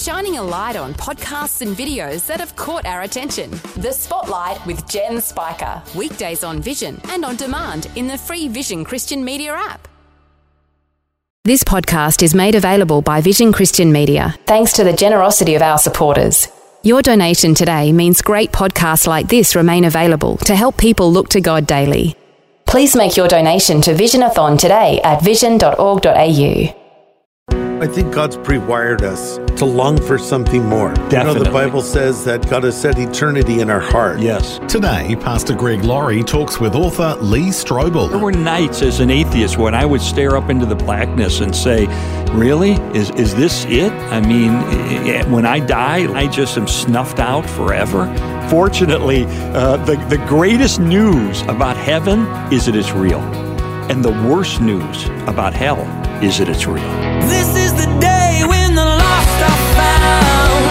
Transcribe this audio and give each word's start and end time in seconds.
shining 0.00 0.38
a 0.38 0.42
light 0.42 0.76
on 0.76 0.94
podcasts 0.94 1.60
and 1.60 1.76
videos 1.76 2.26
that 2.26 2.40
have 2.40 2.56
caught 2.56 2.86
our 2.86 3.02
attention. 3.02 3.50
The 3.76 3.92
Spotlight 3.92 4.64
with 4.66 4.88
Jen 4.88 5.20
Spiker. 5.20 5.82
Weekdays 5.94 6.42
on 6.42 6.62
Vision 6.62 7.00
and 7.10 7.24
on 7.24 7.36
demand 7.36 7.88
in 7.96 8.06
the 8.06 8.16
free 8.16 8.48
Vision 8.48 8.84
Christian 8.84 9.24
Media 9.24 9.52
app. 9.52 9.88
This 11.44 11.64
podcast 11.64 12.22
is 12.22 12.34
made 12.34 12.54
available 12.54 13.02
by 13.02 13.20
Vision 13.20 13.52
Christian 13.52 13.92
Media 13.92 14.34
thanks 14.46 14.72
to 14.74 14.84
the 14.84 14.92
generosity 14.92 15.54
of 15.54 15.62
our 15.62 15.78
supporters. 15.78 16.48
Your 16.82 17.02
donation 17.02 17.54
today 17.54 17.92
means 17.92 18.22
great 18.22 18.52
podcasts 18.52 19.06
like 19.06 19.28
this 19.28 19.54
remain 19.54 19.84
available 19.84 20.36
to 20.38 20.54
help 20.56 20.76
people 20.78 21.12
look 21.12 21.28
to 21.30 21.40
God 21.40 21.66
daily. 21.66 22.16
Please 22.66 22.94
make 22.96 23.16
your 23.16 23.28
donation 23.28 23.80
to 23.82 23.94
Visionathon 23.94 24.58
today 24.58 25.00
at 25.02 25.22
vision.org.au. 25.22 26.79
I 27.80 27.86
think 27.86 28.12
God's 28.12 28.36
pre-wired 28.36 29.00
us 29.00 29.38
to 29.56 29.64
long 29.64 29.98
for 30.02 30.18
something 30.18 30.62
more. 30.66 30.90
You 31.10 31.24
know, 31.24 31.32
the 31.32 31.50
Bible 31.50 31.80
says 31.80 32.26
that 32.26 32.46
God 32.50 32.64
has 32.64 32.78
set 32.78 32.98
eternity 32.98 33.62
in 33.62 33.70
our 33.70 33.80
heart. 33.80 34.20
Yes. 34.20 34.60
Today, 34.68 35.16
Pastor 35.18 35.54
Greg 35.54 35.82
Laurie 35.82 36.22
talks 36.22 36.60
with 36.60 36.74
author 36.74 37.16
Lee 37.22 37.48
Strobel. 37.48 38.10
There 38.10 38.18
Strobel. 38.18 38.22
were 38.22 38.32
nights 38.32 38.82
as 38.82 39.00
an 39.00 39.10
atheist 39.10 39.56
when 39.56 39.74
I 39.74 39.86
would 39.86 40.02
stare 40.02 40.36
up 40.36 40.50
into 40.50 40.66
the 40.66 40.74
blackness 40.74 41.40
and 41.40 41.56
say, 41.56 41.86
Really? 42.34 42.72
Is, 42.94 43.08
is 43.12 43.34
this 43.34 43.64
it? 43.64 43.92
I 44.12 44.20
mean, 44.20 44.50
eh, 45.08 45.24
when 45.30 45.46
I 45.46 45.58
die, 45.60 46.12
I 46.14 46.26
just 46.26 46.58
am 46.58 46.68
snuffed 46.68 47.18
out 47.18 47.48
forever? 47.48 48.06
Fortunately, 48.50 49.24
uh, 49.54 49.78
the, 49.86 49.96
the 50.10 50.18
greatest 50.28 50.80
news 50.80 51.40
about 51.42 51.78
heaven 51.78 52.26
is 52.52 52.66
that 52.66 52.76
it's 52.76 52.92
real. 52.92 53.20
And 53.90 54.04
the 54.04 54.12
worst 54.28 54.60
news 54.60 55.06
about 55.26 55.54
hell 55.54 55.80
is 56.22 56.36
that 56.38 56.50
it's 56.50 56.66
real. 56.66 57.09
This 57.28 57.48
is 57.56 57.72
the 57.74 57.86
day 58.00 58.42
when 58.46 58.74
the 58.74 58.84
lost 58.84 59.42
are 59.42 59.58
found. 59.76 60.70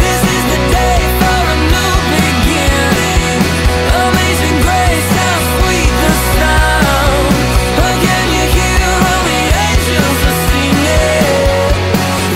This 0.00 0.22
is 0.22 0.44
the 0.52 0.58
day 0.70 0.98
for 1.20 1.40
a 1.54 1.56
new 1.74 1.94
beginning. 2.14 3.40
Amazing 4.08 4.56
grace, 4.64 5.08
how 5.20 5.36
sweet 5.58 5.92
the 6.04 6.12
sound. 6.36 7.26
Again, 7.90 8.26
you 8.36 8.44
hear 8.56 8.88
all 9.08 9.22
the 9.28 9.42
angels 9.68 10.20
are 10.30 10.40
singing. 10.48 11.74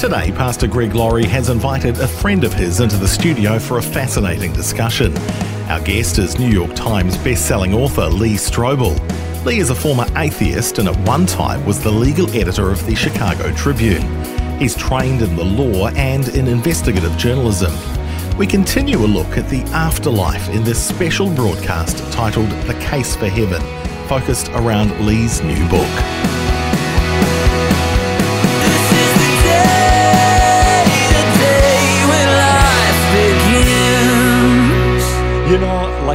Today, 0.00 0.28
Pastor 0.32 0.66
Greg 0.66 0.94
Laurie 0.94 1.26
has 1.26 1.48
invited 1.48 1.98
a 2.00 2.08
friend 2.08 2.44
of 2.44 2.52
his 2.52 2.80
into 2.80 2.96
the 2.96 3.08
studio 3.08 3.58
for 3.58 3.78
a 3.78 3.82
fascinating 3.82 4.52
discussion. 4.52 5.12
Our 5.68 5.80
guest 5.80 6.18
is 6.18 6.38
New 6.38 6.48
York 6.48 6.76
Times 6.76 7.18
best-selling 7.18 7.74
author 7.74 8.06
Lee 8.06 8.34
Strobel. 8.34 8.94
Lee 9.44 9.58
is 9.58 9.70
a 9.70 9.74
former 9.74 10.06
atheist 10.16 10.78
and 10.78 10.88
at 10.88 10.96
one 11.08 11.26
time 11.26 11.66
was 11.66 11.82
the 11.82 11.90
legal 11.90 12.30
editor 12.30 12.70
of 12.70 12.86
the 12.86 12.94
Chicago 12.94 13.52
Tribune. 13.52 14.04
He's 14.60 14.76
trained 14.76 15.22
in 15.22 15.34
the 15.34 15.42
law 15.42 15.88
and 15.88 16.28
in 16.28 16.46
investigative 16.46 17.16
journalism. 17.18 17.72
We 18.38 18.46
continue 18.46 18.98
a 18.98 19.08
look 19.08 19.36
at 19.36 19.48
the 19.48 19.62
afterlife 19.72 20.48
in 20.50 20.62
this 20.62 20.80
special 20.80 21.28
broadcast 21.34 21.98
titled 22.12 22.50
The 22.68 22.74
Case 22.74 23.16
for 23.16 23.26
Heaven, 23.26 23.60
focused 24.06 24.48
around 24.50 25.04
Lee's 25.04 25.42
new 25.42 25.68
book. 25.68 26.35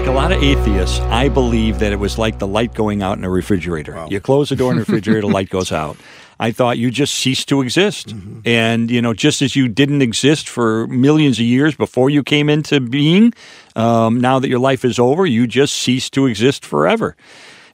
Like 0.02 0.10
a 0.10 0.14
lot 0.14 0.32
of 0.32 0.42
atheists, 0.42 1.00
I 1.00 1.30
believe 1.30 1.78
that 1.78 1.92
it 1.92 1.98
was 1.98 2.18
like 2.18 2.40
the 2.40 2.48
light 2.48 2.74
going 2.74 3.04
out 3.04 3.20
in 3.20 3.24
a 3.24 3.30
refrigerator. 3.30 4.08
You 4.10 4.20
close 4.20 4.50
the 4.50 4.56
door 4.56 4.72
in 4.72 4.78
the 4.78 4.82
refrigerator, 4.82 5.22
the 5.22 5.28
light 5.28 5.50
goes 5.50 5.72
out. 5.84 5.96
I 6.40 6.52
thought 6.52 6.80
you 6.80 6.90
just 6.90 7.14
ceased 7.14 7.48
to 7.50 7.62
exist. 7.62 8.16
And, 8.44 8.90
you 8.90 9.00
know, 9.00 9.14
just 9.14 9.44
as 9.44 9.56
you 9.56 9.68
didn't 9.68 10.02
exist 10.02 10.50
for 10.50 10.88
millions 10.88 11.38
of 11.38 11.46
years 11.46 11.76
before 11.76 12.10
you 12.10 12.24
came 12.24 12.50
into 12.50 12.80
being, 12.80 13.32
um, 13.76 14.20
now 14.20 14.40
that 14.40 14.50
your 14.50 14.58
life 14.58 14.84
is 14.84 14.98
over, 14.98 15.28
you 15.28 15.46
just 15.46 15.76
cease 15.76 16.10
to 16.12 16.26
exist 16.26 16.66
forever. 16.66 17.16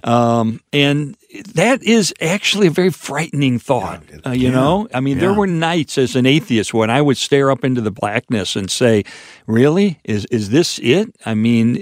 Um, 0.04 0.62
and 0.72 1.18
that 1.54 1.84
is 1.84 2.14
actually 2.22 2.68
a 2.68 2.72
very 2.72 2.90
frightening 2.90 3.60
thought. 3.60 4.04
Uh, 4.26 4.32
you 4.32 4.50
know, 4.50 4.88
I 4.94 5.00
mean, 5.00 5.18
there 5.20 5.34
were 5.34 5.48
nights 5.48 5.98
as 5.98 6.16
an 6.16 6.26
atheist 6.26 6.74
when 6.74 6.90
I 6.90 7.02
would 7.02 7.18
stare 7.18 7.52
up 7.52 7.64
into 7.64 7.82
the 7.82 7.92
blackness 7.92 8.56
and 8.56 8.70
say, 8.72 9.04
"Really, 9.46 10.00
is 10.04 10.26
is 10.26 10.50
this 10.50 10.80
it?" 10.80 11.16
I 11.26 11.34
mean, 11.34 11.76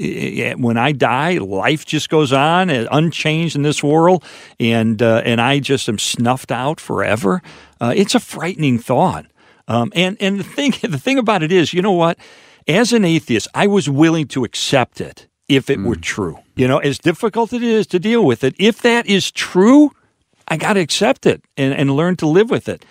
when 0.61 0.77
I 0.77 0.91
die, 0.91 1.37
life 1.37 1.85
just 1.85 2.09
goes 2.09 2.33
on, 2.33 2.69
uh, 2.69 2.87
unchanged 2.91 3.55
in 3.55 3.61
this 3.61 3.83
world, 3.83 4.23
and 4.59 5.01
uh, 5.01 5.21
and 5.25 5.39
I 5.39 5.59
just 5.59 5.87
am 5.89 5.99
snuffed 5.99 6.51
out 6.51 6.79
forever. 6.79 7.41
Uh, 7.79 7.93
it's 7.95 8.15
a 8.15 8.19
frightening 8.19 8.79
thought. 8.79 9.25
Um, 9.67 9.91
and 9.95 10.17
and 10.19 10.39
the 10.39 10.43
thing 10.43 10.73
the 10.81 10.99
thing 10.99 11.17
about 11.17 11.43
it 11.43 11.51
is, 11.51 11.73
you 11.73 11.81
know 11.81 11.91
what? 11.91 12.17
As 12.67 12.93
an 12.93 13.05
atheist, 13.05 13.47
I 13.53 13.67
was 13.67 13.87
willing 13.89 14.27
to 14.29 14.43
accept 14.43 14.99
it 14.99 15.27
if 15.47 15.69
it 15.69 15.79
were 15.79 15.95
hmm. 15.95 16.01
true. 16.01 16.39
You 16.55 16.67
know, 16.67 16.77
as 16.79 16.97
difficult 16.97 17.53
it 17.53 17.63
is 17.63 17.87
to 17.87 17.99
deal 17.99 18.23
with 18.25 18.43
it, 18.43 18.55
if 18.57 18.81
that 18.81 19.05
is 19.05 19.31
true, 19.31 19.91
I 20.47 20.57
got 20.57 20.73
to 20.73 20.79
accept 20.79 21.25
it 21.25 21.43
and, 21.57 21.73
and 21.73 21.91
learn 21.91 22.15
to 22.17 22.27
live 22.27 22.49
with 22.49 22.69
it. 22.69 22.85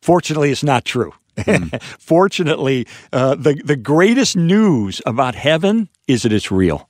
Fortunately, 0.00 0.50
it's 0.50 0.64
not 0.64 0.84
true. 0.84 1.12
Hmm. 1.38 1.68
Fortunately, 1.98 2.86
uh, 3.12 3.34
the, 3.34 3.60
the 3.64 3.76
greatest 3.76 4.36
news 4.36 5.02
about 5.06 5.34
heaven 5.34 5.88
is 6.06 6.22
that 6.22 6.32
it's 6.32 6.50
real. 6.50 6.88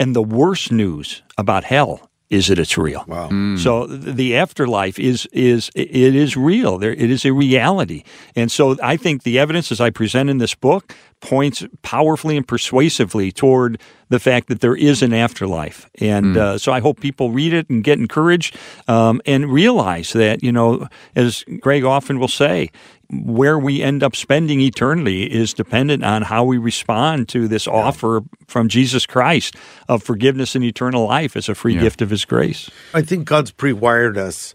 And 0.00 0.14
the 0.14 0.22
worst 0.22 0.70
news 0.70 1.22
about 1.36 1.64
hell 1.64 2.08
is 2.30 2.48
that 2.48 2.58
it's 2.58 2.76
real. 2.76 3.04
Wow. 3.06 3.28
So 3.56 3.86
hmm. 3.86 4.12
the 4.12 4.36
afterlife 4.36 4.98
is 4.98 5.26
is 5.32 5.70
it 5.74 6.14
is 6.14 6.36
real. 6.36 6.78
There 6.78 6.92
it 6.92 7.10
is 7.10 7.24
a 7.24 7.32
reality. 7.32 8.04
And 8.36 8.52
so 8.52 8.76
I 8.82 8.96
think 8.96 9.22
the 9.22 9.38
evidence 9.38 9.72
as 9.72 9.80
I 9.80 9.90
present 9.90 10.28
in 10.30 10.38
this 10.38 10.54
book 10.54 10.94
points 11.20 11.64
powerfully 11.82 12.36
and 12.36 12.46
persuasively 12.46 13.32
toward 13.32 13.80
the 14.08 14.20
fact 14.20 14.48
that 14.48 14.60
there 14.60 14.76
is 14.76 15.02
an 15.02 15.12
afterlife. 15.12 15.88
And 16.00 16.36
uh, 16.36 16.58
so 16.58 16.72
I 16.72 16.80
hope 16.80 17.00
people 17.00 17.30
read 17.30 17.52
it 17.52 17.68
and 17.68 17.82
get 17.82 17.98
encouraged 17.98 18.56
um, 18.86 19.20
and 19.26 19.52
realize 19.52 20.12
that 20.12 20.42
you 20.42 20.52
know, 20.52 20.88
as 21.16 21.44
Greg 21.60 21.84
often 21.84 22.18
will 22.18 22.28
say, 22.28 22.70
where 23.10 23.58
we 23.58 23.82
end 23.82 24.02
up 24.02 24.14
spending 24.14 24.60
eternity 24.60 25.24
is 25.24 25.54
dependent 25.54 26.04
on 26.04 26.22
how 26.22 26.44
we 26.44 26.58
respond 26.58 27.28
to 27.30 27.48
this 27.48 27.66
offer 27.66 28.22
from 28.46 28.68
Jesus 28.68 29.06
Christ 29.06 29.56
of 29.88 30.02
forgiveness 30.02 30.54
and 30.54 30.62
eternal 30.62 31.06
life 31.06 31.36
as 31.36 31.48
a 31.48 31.54
free 31.54 31.76
gift 31.78 32.02
of 32.02 32.10
His 32.10 32.24
grace. 32.24 32.70
I 32.92 33.02
think 33.02 33.26
God's 33.26 33.50
pre-wired 33.50 34.18
us 34.18 34.54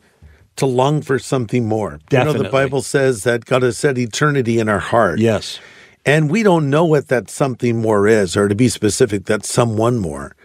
to 0.57 0.65
long 0.67 1.01
for 1.01 1.17
something 1.17 1.67
more. 1.67 1.99
You 2.11 2.23
know, 2.25 2.33
the 2.33 2.49
Bible 2.49 2.81
says 2.83 3.23
that 3.23 3.45
God 3.45 3.63
has 3.63 3.77
set 3.77 3.97
eternity 3.97 4.59
in 4.59 4.69
our 4.69 4.79
heart. 4.79 5.19
Yes. 5.19 5.59
And 6.05 6.29
we 6.29 6.43
don't 6.43 6.69
know 6.69 6.83
what 6.85 7.07
that 7.07 7.29
something 7.29 7.81
more 7.81 8.07
is, 8.07 8.35
or 8.35 8.47
to 8.47 8.55
be 8.55 8.67
specific, 8.67 9.25
that 9.25 9.45
someone 9.45 9.99
more. 9.99 10.35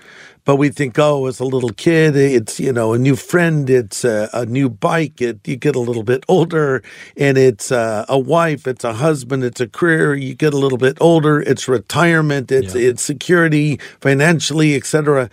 But 0.48 0.56
we 0.56 0.70
think, 0.70 0.98
oh, 0.98 1.26
as 1.26 1.40
a 1.40 1.44
little 1.44 1.74
kid, 1.74 2.16
it's 2.16 2.58
you 2.58 2.72
know 2.72 2.94
a 2.94 2.98
new 2.98 3.16
friend, 3.16 3.68
it's 3.68 4.02
a, 4.02 4.30
a 4.32 4.46
new 4.46 4.70
bike. 4.70 5.20
It, 5.20 5.46
you 5.46 5.56
get 5.56 5.76
a 5.76 5.78
little 5.78 6.04
bit 6.04 6.24
older, 6.26 6.82
and 7.18 7.36
it's 7.36 7.70
uh, 7.70 8.06
a 8.08 8.18
wife, 8.18 8.66
it's 8.66 8.82
a 8.82 8.94
husband, 8.94 9.44
it's 9.44 9.60
a 9.60 9.68
career. 9.68 10.14
You 10.14 10.34
get 10.34 10.54
a 10.54 10.56
little 10.56 10.78
bit 10.78 10.96
older, 11.02 11.42
it's 11.42 11.68
retirement, 11.68 12.50
it's 12.50 12.74
it's 12.74 13.02
security, 13.02 13.78
financially, 14.00 14.74
etc. 14.74 15.28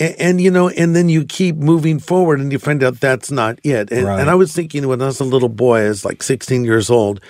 And, 0.00 0.16
and 0.18 0.40
you 0.40 0.50
know, 0.50 0.68
and 0.70 0.96
then 0.96 1.08
you 1.08 1.24
keep 1.24 1.54
moving 1.54 2.00
forward, 2.00 2.40
and 2.40 2.50
you 2.50 2.58
find 2.58 2.82
out 2.82 2.98
that's 2.98 3.30
not 3.30 3.60
it. 3.62 3.92
And, 3.92 4.08
and 4.18 4.28
I 4.28 4.34
was 4.34 4.52
thinking 4.52 4.88
when 4.88 5.00
I 5.00 5.06
was 5.06 5.20
a 5.20 5.24
little 5.24 5.48
boy, 5.48 5.84
I 5.84 5.88
was 5.90 6.04
like 6.04 6.24
16 6.24 6.64
years 6.64 6.90
old, 6.90 7.20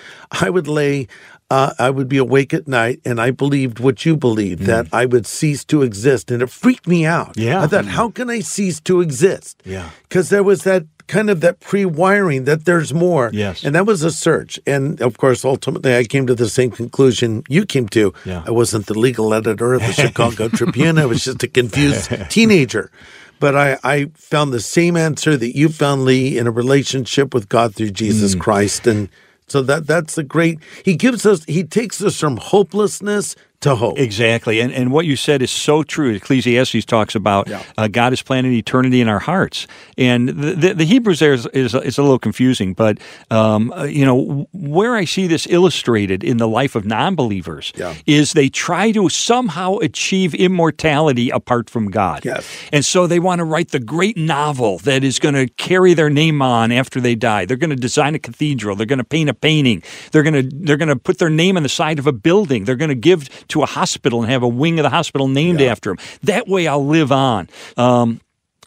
I 0.40 0.48
would 0.48 0.68
lay 0.68 1.06
uh, 1.50 1.72
I 1.78 1.90
would 1.90 2.08
be 2.08 2.16
awake 2.16 2.52
at 2.52 2.66
night 2.66 3.00
and 3.04 3.20
I 3.20 3.30
believed 3.30 3.78
what 3.78 4.04
you 4.04 4.16
believed 4.16 4.62
that 4.62 4.88
I 4.92 5.06
would 5.06 5.26
cease 5.26 5.64
to 5.66 5.82
exist. 5.82 6.30
And 6.30 6.42
it 6.42 6.50
freaked 6.50 6.88
me 6.88 7.06
out. 7.06 7.36
Yeah. 7.36 7.62
I 7.62 7.66
thought, 7.68 7.84
how 7.84 8.10
can 8.10 8.28
I 8.30 8.40
cease 8.40 8.80
to 8.80 9.00
exist? 9.00 9.62
Yeah. 9.64 9.90
Because 10.08 10.28
there 10.30 10.42
was 10.42 10.64
that 10.64 10.84
kind 11.06 11.30
of 11.30 11.40
that 11.42 11.60
pre 11.60 11.84
wiring 11.84 12.46
that 12.46 12.64
there's 12.64 12.92
more. 12.92 13.30
Yes. 13.32 13.62
And 13.62 13.76
that 13.76 13.86
was 13.86 14.02
a 14.02 14.10
search. 14.10 14.58
And 14.66 15.00
of 15.00 15.18
course, 15.18 15.44
ultimately, 15.44 15.94
I 15.96 16.02
came 16.02 16.26
to 16.26 16.34
the 16.34 16.48
same 16.48 16.72
conclusion 16.72 17.44
you 17.48 17.64
came 17.64 17.86
to. 17.90 18.12
Yeah. 18.24 18.42
I 18.44 18.50
wasn't 18.50 18.86
the 18.86 18.98
legal 18.98 19.32
editor 19.32 19.74
of 19.74 19.82
the 19.82 19.92
Chicago 20.02 20.48
Tribune, 20.48 20.98
I 20.98 21.06
was 21.06 21.22
just 21.22 21.44
a 21.44 21.48
confused 21.48 22.10
teenager. 22.30 22.90
But 23.38 23.54
I, 23.54 23.78
I 23.84 24.06
found 24.14 24.52
the 24.52 24.60
same 24.60 24.96
answer 24.96 25.36
that 25.36 25.54
you 25.56 25.68
found, 25.68 26.04
Lee, 26.06 26.38
in 26.38 26.46
a 26.46 26.50
relationship 26.50 27.34
with 27.34 27.48
God 27.48 27.74
through 27.76 27.90
Jesus 27.90 28.34
Mm. 28.34 28.40
Christ. 28.40 28.86
And 28.88 29.08
so 29.48 29.62
that 29.62 29.86
that's 29.86 30.14
the 30.14 30.22
great 30.24 30.58
he 30.84 30.96
gives 30.96 31.26
us 31.26 31.44
he 31.44 31.64
takes 31.64 32.02
us 32.02 32.18
from 32.18 32.36
hopelessness 32.36 33.36
to 33.60 33.74
hope. 33.74 33.98
Exactly. 33.98 34.60
And, 34.60 34.72
and 34.72 34.90
what 34.92 35.06
you 35.06 35.16
said 35.16 35.42
is 35.42 35.50
so 35.50 35.82
true. 35.82 36.10
Ecclesiastes 36.12 36.84
talks 36.84 37.14
about 37.14 37.48
Yeah. 37.48 37.62
uh, 37.78 37.88
God 37.88 38.12
is 38.12 38.22
planting 38.22 38.52
eternity 38.52 39.00
in 39.00 39.08
our 39.08 39.18
hearts. 39.18 39.66
And 39.98 40.28
the, 40.28 40.54
the, 40.54 40.74
the 40.74 40.84
Hebrews 40.84 41.20
there 41.20 41.32
is, 41.32 41.46
is, 41.52 41.74
is 41.74 41.98
a 41.98 42.02
little 42.02 42.18
confusing, 42.18 42.74
but, 42.74 42.98
um, 43.30 43.72
uh, 43.72 43.84
you 43.84 44.04
know, 44.04 44.46
where 44.52 44.94
I 44.94 45.04
see 45.04 45.26
this 45.26 45.46
illustrated 45.48 46.22
in 46.22 46.36
the 46.36 46.48
life 46.48 46.74
of 46.74 46.84
non 46.84 47.14
believers 47.14 47.72
Yeah. 47.76 47.94
is 48.06 48.32
they 48.32 48.48
try 48.48 48.92
to 48.92 49.08
somehow 49.08 49.76
achieve 49.78 50.34
immortality 50.34 51.30
apart 51.30 51.70
from 51.70 51.90
God. 51.90 52.24
Yes. 52.24 52.46
And 52.72 52.84
so 52.84 53.06
they 53.06 53.18
want 53.20 53.38
to 53.38 53.44
write 53.44 53.70
the 53.70 53.80
great 53.80 54.16
novel 54.16 54.78
that 54.78 55.04
is 55.04 55.18
going 55.18 55.34
to 55.34 55.48
carry 55.54 55.94
their 55.94 56.10
name 56.10 56.42
on 56.42 56.72
after 56.72 57.00
they 57.00 57.14
die. 57.14 57.44
They're 57.44 57.56
going 57.56 57.70
to 57.70 57.76
design 57.76 58.14
a 58.14 58.18
cathedral. 58.18 58.76
They're 58.76 58.86
going 58.86 58.98
to 58.98 59.04
paint 59.04 59.30
a 59.30 59.34
painting. 59.34 59.82
They're 60.12 60.22
going 60.22 60.34
to 60.50 60.56
they're 60.56 60.76
going 60.76 60.88
to 60.88 60.96
put 60.96 61.18
their 61.18 61.30
name 61.30 61.56
on 61.56 61.62
the 61.62 61.68
side 61.68 61.98
of 61.98 62.06
a 62.06 62.12
building. 62.12 62.64
They're 62.64 62.76
going 62.76 62.88
to 62.88 62.94
give 62.94 63.28
to 63.48 63.62
a 63.62 63.66
hospital 63.66 64.22
and 64.22 64.30
have 64.30 64.42
a 64.42 64.48
wing 64.48 64.78
of 64.78 64.82
the 64.82 64.90
hospital 64.90 65.28
named 65.28 65.60
after 65.60 65.90
him. 65.90 65.98
That 66.22 66.48
way, 66.48 66.66
I'll 66.66 66.86
live 66.86 67.12
on. 67.12 67.48
Um, 67.76 68.20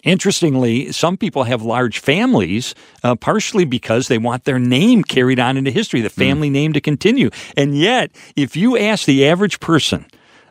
Interestingly, 0.04 0.94
some 0.94 1.18
people 1.18 1.44
have 1.44 1.62
large 1.62 2.00
families, 2.00 2.74
uh, 3.04 3.16
partially 3.16 3.66
because 3.66 4.08
they 4.08 4.18
want 4.18 4.46
their 4.46 4.60
name 4.60 5.04
carried 5.04 5.40
on 5.40 5.58
into 5.58 5.72
history, 5.72 6.00
the 6.00 6.10
family 6.10 6.50
name 6.50 6.72
to 6.74 6.80
continue. 6.80 7.30
And 7.58 7.78
yet, 7.78 8.12
if 8.38 8.56
you 8.56 8.78
ask 8.78 9.06
the 9.06 9.28
average 9.28 9.60
person, 9.60 10.06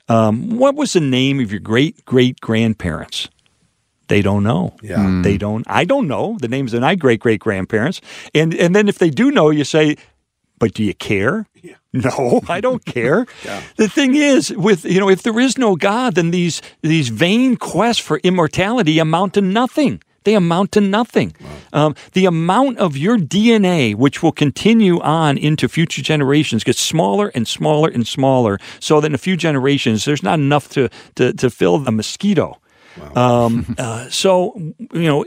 um, 0.09 0.59
what 0.59 0.75
was 0.75 0.93
the 0.93 1.01
name 1.01 1.41
of 1.41 1.51
your 1.51 1.61
great 1.61 2.05
great 2.05 2.41
grandparents? 2.41 3.31
They 4.09 4.23
don't 4.23 4.43
know. 4.43 4.77
Yeah. 4.83 5.21
They 5.23 5.39
don't. 5.39 5.65
I 5.67 5.85
don't 5.85 6.09
know 6.09 6.37
the 6.41 6.49
names 6.49 6.75
of 6.75 6.83
my 6.83 6.95
great 6.95 7.21
great 7.21 7.41
grandparents. 7.41 8.01
And 8.35 8.55
and 8.55 8.75
then 8.75 8.89
if 8.89 8.99
they 8.99 9.11
do 9.11 9.31
know, 9.31 9.49
you 9.51 9.65
say, 9.65 9.97
"But 10.59 10.75
do 10.75 10.85
you 10.85 10.95
care?" 10.95 11.47
No, 11.93 12.43
I 12.49 12.61
don't 12.61 12.85
care. 12.96 13.26
The 13.76 13.88
thing 13.88 14.14
is, 14.14 14.52
with 14.52 14.85
you 14.85 15.00
know, 15.00 15.08
if 15.08 15.23
there 15.23 15.38
is 15.38 15.56
no 15.56 15.76
God, 15.76 16.14
then 16.14 16.31
these 16.31 16.61
these 16.82 17.08
vain 17.08 17.56
quests 17.56 18.02
for 18.02 18.19
immortality 18.19 18.99
amount 18.99 19.35
to 19.35 19.40
nothing. 19.40 20.02
They 20.25 20.35
amount 20.35 20.73
to 20.73 20.82
nothing. 20.82 21.35
Um, 21.73 21.94
the 22.12 22.26
amount 22.26 22.79
of 22.79 22.99
your 22.99 23.17
DNA, 23.17 23.94
which 23.94 24.23
will 24.23 24.32
continue 24.32 25.00
on 25.00 25.38
into 25.38 25.69
future 25.69 26.02
generations, 26.02 26.64
gets 26.64 26.81
smaller 26.81 27.29
and 27.35 27.49
smaller 27.49 27.88
and 27.88 28.06
smaller, 28.06 28.58
so 28.79 29.00
that 29.00 29.06
in 29.06 29.14
a 29.14 29.19
few 29.19 29.38
generations, 29.38 30.05
there's 30.05 30.23
not 30.23 30.38
enough 30.38 30.69
to 30.70 30.90
to, 31.14 31.32
to 31.32 31.49
fill 31.49 31.76
a 31.87 31.93
mosquito. 31.93 32.61
Um, 33.14 33.75
uh, 33.79 34.08
so, 34.11 34.55
you 34.93 35.06
know, 35.06 35.25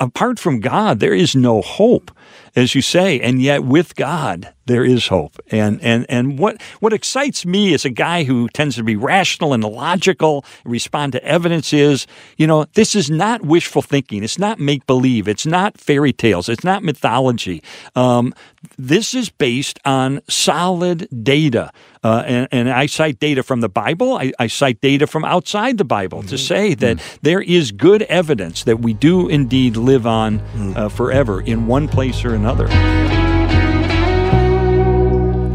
apart 0.00 0.38
from 0.38 0.60
God, 0.60 1.00
there 1.00 1.14
is 1.14 1.34
no 1.34 1.62
hope, 1.62 2.10
as 2.54 2.74
you 2.74 2.82
say, 2.82 3.20
and 3.20 3.40
yet 3.40 3.64
with 3.64 3.94
God, 3.96 4.52
there 4.66 4.84
is 4.84 5.08
hope. 5.08 5.38
And 5.50 5.80
and 5.82 6.06
and 6.08 6.38
what 6.38 6.60
what 6.80 6.92
excites 6.92 7.44
me 7.44 7.74
as 7.74 7.84
a 7.84 7.90
guy 7.90 8.24
who 8.24 8.48
tends 8.48 8.76
to 8.76 8.84
be 8.84 8.96
rational 8.96 9.52
and 9.52 9.64
logical, 9.64 10.44
respond 10.64 11.12
to 11.12 11.24
evidence 11.24 11.72
is, 11.72 12.06
you 12.36 12.46
know, 12.46 12.66
this 12.74 12.94
is 12.94 13.10
not 13.10 13.42
wishful 13.42 13.82
thinking. 13.82 14.22
It's 14.22 14.38
not 14.38 14.58
make 14.58 14.86
believe. 14.86 15.28
It's 15.28 15.46
not 15.46 15.78
fairy 15.78 16.12
tales. 16.12 16.48
It's 16.48 16.64
not 16.64 16.82
mythology. 16.82 17.62
Um, 17.96 18.34
this 18.78 19.14
is 19.14 19.30
based 19.30 19.80
on 19.84 20.20
solid 20.28 21.08
data. 21.24 21.72
Uh, 22.04 22.24
and, 22.26 22.48
and 22.50 22.70
I 22.70 22.86
cite 22.86 23.20
data 23.20 23.44
from 23.44 23.60
the 23.60 23.68
Bible. 23.68 24.16
I, 24.16 24.32
I 24.38 24.48
cite 24.48 24.80
data 24.80 25.06
from 25.06 25.24
outside 25.24 25.78
the 25.78 25.84
Bible 25.84 26.22
to 26.24 26.36
say 26.36 26.74
that 26.74 27.00
there 27.22 27.40
is 27.40 27.70
good 27.70 28.02
evidence 28.02 28.64
that 28.64 28.80
we 28.80 28.92
do 28.92 29.28
indeed 29.28 29.76
live 29.76 30.04
on 30.06 30.40
uh, 30.76 30.88
forever 30.88 31.40
in 31.40 31.68
one 31.68 31.86
place 31.86 32.11
or 32.24 32.34
another. 32.34 32.68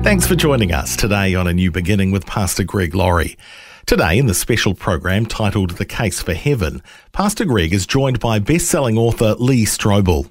Thanks 0.04 0.26
for 0.26 0.36
joining 0.36 0.72
us 0.72 0.96
today 0.96 1.36
on 1.36 1.48
A 1.48 1.54
New 1.54 1.70
Beginning 1.72 2.12
with 2.12 2.26
Pastor 2.26 2.64
Greg 2.64 2.96
Laurie. 2.96 3.38
Today, 3.86 4.18
in 4.18 4.26
the 4.26 4.34
special 4.34 4.74
program 4.74 5.26
titled 5.26 5.72
The 5.72 5.86
Case 5.86 6.22
for 6.22 6.34
Heaven, 6.34 6.82
Pastor 7.12 7.46
Greg 7.46 7.74
is 7.74 7.86
joined 7.86 8.20
by 8.20 8.40
best-selling 8.40 8.98
author 8.98 9.36
Lee 9.36 9.66
Strobel. 9.66 10.30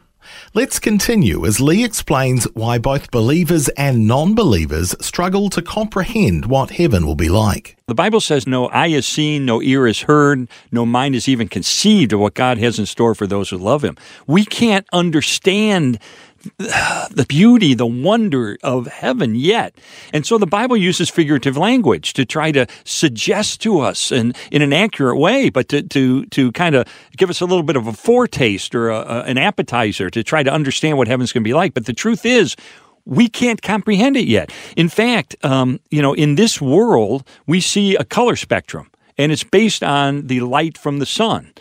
Let's 0.55 0.79
continue 0.79 1.45
as 1.47 1.61
Lee 1.61 1.85
explains 1.85 2.45
why 2.55 2.79
both 2.79 3.11
believers 3.11 3.69
and 3.71 4.07
non-believers 4.07 4.95
struggle 5.01 5.51
to 5.51 5.63
comprehend 5.63 6.47
what 6.47 6.71
heaven 6.71 7.07
will 7.07 7.15
be 7.15 7.29
like. 7.29 7.77
The 7.87 7.95
Bible 7.95 8.21
says, 8.21 8.47
No 8.47 8.69
eye 8.71 8.89
has 8.91 9.07
seen, 9.07 9.45
no 9.45 9.63
ear 9.63 9.87
has 9.87 10.01
heard, 10.01 10.49
no 10.73 10.85
mind 10.85 11.15
has 11.15 11.29
even 11.29 11.49
conceived 11.49 12.13
of 12.13 12.21
what 12.21 12.35
God 12.35 12.59
has 12.59 12.79
in 12.79 12.87
store 12.87 13.15
for 13.15 13.27
those 13.27 13.51
who 13.51 13.59
love 13.59 13.85
Him. 13.85 13.97
We 14.27 14.45
can't 14.45 14.87
understand 14.93 15.99
the 16.59 17.27
beauty, 17.29 17.75
the 17.75 17.87
wonder 17.87 18.59
of 18.63 18.87
heaven 18.87 19.35
yet. 19.35 19.75
And 20.13 20.27
so 20.27 20.39
the 20.39 20.47
Bible 20.47 20.77
uses 20.77 21.11
figurative 21.11 21.57
language 21.57 22.13
to 22.15 22.25
try 22.25 22.53
to 22.53 22.67
suggest 22.85 23.61
to 23.63 23.81
us 23.81 24.13
in, 24.13 24.35
in 24.51 24.63
an 24.63 24.73
accurate 24.73 25.19
way, 25.19 25.51
but 25.51 25.69
to, 25.71 25.83
to, 25.83 26.27
to 26.27 26.53
kind 26.53 26.75
of 26.75 26.87
give 27.17 27.31
us 27.31 27.41
a 27.41 27.47
little 27.47 27.63
bit 27.63 27.77
of 27.77 27.87
a 27.87 27.93
foretaste 27.93 28.75
or 28.75 28.91
a, 28.91 28.99
a- 29.01 29.23
an 29.23 29.39
appetizer 29.39 30.11
to 30.11 30.23
try 30.23 30.43
to 30.43 30.53
understand 30.53 30.99
what 30.99 31.09
heaven's 31.09 31.33
going 31.33 31.43
to 31.43 31.49
be 31.49 31.55
like. 31.55 31.75
But 31.75 31.87
the 31.87 31.93
truth 31.93 32.25
is, 32.27 32.57
we 33.05 33.29
can't 33.29 33.63
comprehend 33.63 34.17
it 34.17 34.27
yet. 34.27 34.51
In 34.77 34.89
fact, 34.89 35.37
um, 35.45 35.79
you 35.91 36.03
know, 36.03 36.13
in 36.13 36.35
this 36.35 36.61
world, 36.61 37.27
we 37.47 37.61
see 37.61 37.95
a 37.95 38.05
color 38.05 38.35
spectrum, 38.37 38.91
and 39.17 39.31
it's 39.31 39.45
based 39.45 39.85
on 39.85 40.27
the 40.27 40.41
light 40.41 40.77
from 40.77 40.99
the 40.99 41.07
sun. 41.07 41.53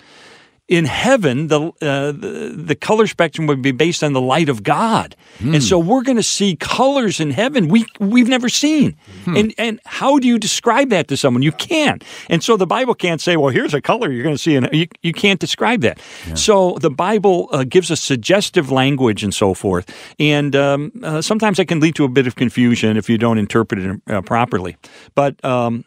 In 0.67 0.85
heaven, 0.85 1.47
the, 1.47 1.59
uh, 1.79 2.12
the 2.12 2.51
the 2.57 2.75
color 2.75 3.06
spectrum 3.06 3.45
would 3.45 3.62
be 3.62 3.71
based 3.71 4.03
on 4.03 4.13
the 4.13 4.21
light 4.21 4.50
of 4.50 4.63
God, 4.63 5.15
and 5.39 5.63
so 5.63 5.77
we're 5.77 6.01
going 6.01 6.17
to 6.17 6.23
see 6.23 6.56
colors 6.56 7.19
in 7.19 7.29
heaven 7.29 7.67
we 7.67 7.85
we've 8.00 8.27
never 8.27 8.50
seen. 8.50 8.95
And 9.27 9.53
and 9.59 9.79
how 9.85 10.17
do 10.17 10.27
you 10.27 10.39
describe 10.39 10.89
that 10.89 11.07
to 11.09 11.17
someone? 11.17 11.44
You 11.44 11.51
can't. 11.51 12.03
And 12.31 12.44
so 12.44 12.57
the 12.57 12.65
Bible 12.65 12.95
can't 12.95 13.21
say, 13.21 13.38
well, 13.38 13.53
here's 13.53 13.75
a 13.75 13.81
color 13.81 14.12
you're 14.12 14.23
going 14.23 14.35
to 14.35 14.41
see, 14.41 14.56
and 14.56 14.67
you, 14.73 14.88
you 15.03 15.13
can't 15.13 15.39
describe 15.39 15.81
that. 15.81 16.00
So 16.33 16.77
the 16.81 16.89
Bible 16.89 17.47
uh, 17.51 17.63
gives 17.63 17.91
us 17.91 18.01
suggestive 18.01 18.71
language 18.71 19.23
and 19.23 19.35
so 19.35 19.53
forth, 19.53 19.85
and 20.19 20.56
um, 20.56 20.91
uh, 21.03 21.21
sometimes 21.21 21.57
that 21.57 21.67
can 21.67 21.79
lead 21.79 21.94
to 21.95 22.06
a 22.06 22.09
bit 22.09 22.25
of 22.25 22.33
confusion 22.35 22.97
if 22.97 23.07
you 23.07 23.19
don't 23.19 23.38
interpret 23.38 23.79
it 23.81 24.01
uh, 24.09 24.21
properly. 24.23 24.77
But 25.13 25.44
um, 25.45 25.85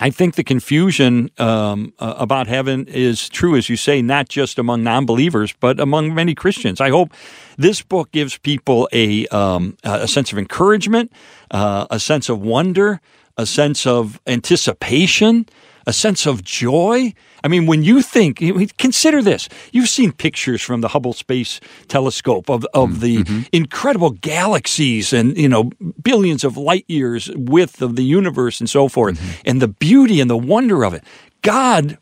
I 0.00 0.10
think 0.10 0.36
the 0.36 0.44
confusion 0.44 1.30
um, 1.38 1.92
uh, 1.98 2.14
about 2.18 2.46
heaven 2.46 2.86
is 2.86 3.28
true, 3.28 3.56
as 3.56 3.68
you 3.68 3.76
say, 3.76 4.00
not 4.00 4.28
just 4.28 4.58
among 4.58 4.82
non 4.82 5.06
believers, 5.06 5.54
but 5.58 5.80
among 5.80 6.14
many 6.14 6.34
Christians. 6.34 6.80
I 6.80 6.90
hope 6.90 7.12
this 7.56 7.82
book 7.82 8.12
gives 8.12 8.38
people 8.38 8.88
a, 8.92 9.26
um, 9.28 9.76
a 9.82 10.06
sense 10.06 10.30
of 10.32 10.38
encouragement, 10.38 11.12
uh, 11.50 11.86
a 11.90 11.98
sense 11.98 12.28
of 12.28 12.40
wonder, 12.40 13.00
a 13.36 13.46
sense 13.46 13.86
of 13.86 14.20
anticipation, 14.26 15.46
a 15.88 15.92
sense 15.92 16.26
of 16.26 16.44
joy. 16.44 17.14
I 17.42 17.48
mean, 17.48 17.64
when 17.64 17.82
you 17.82 18.02
think, 18.02 18.42
consider 18.76 19.22
this. 19.22 19.48
You've 19.72 19.88
seen 19.88 20.12
pictures 20.12 20.60
from 20.60 20.82
the 20.82 20.88
Hubble 20.88 21.14
Space 21.14 21.60
Telescope 21.88 22.50
of, 22.50 22.66
of 22.74 22.90
mm, 22.90 23.00
the 23.00 23.16
mm-hmm. 23.18 23.40
incredible 23.52 24.10
galaxies 24.10 25.14
and, 25.14 25.36
you 25.38 25.48
know, 25.48 25.70
billions 26.02 26.44
of 26.44 26.58
light 26.58 26.84
years 26.88 27.30
width 27.34 27.80
of 27.80 27.96
the 27.96 28.04
universe 28.04 28.60
and 28.60 28.68
so 28.68 28.88
forth, 28.88 29.18
mm-hmm. 29.18 29.48
and 29.48 29.62
the 29.62 29.68
beauty 29.68 30.20
and 30.20 30.28
the 30.28 30.36
wonder 30.36 30.84
of 30.84 30.92
it. 30.92 31.02
God. 31.40 31.96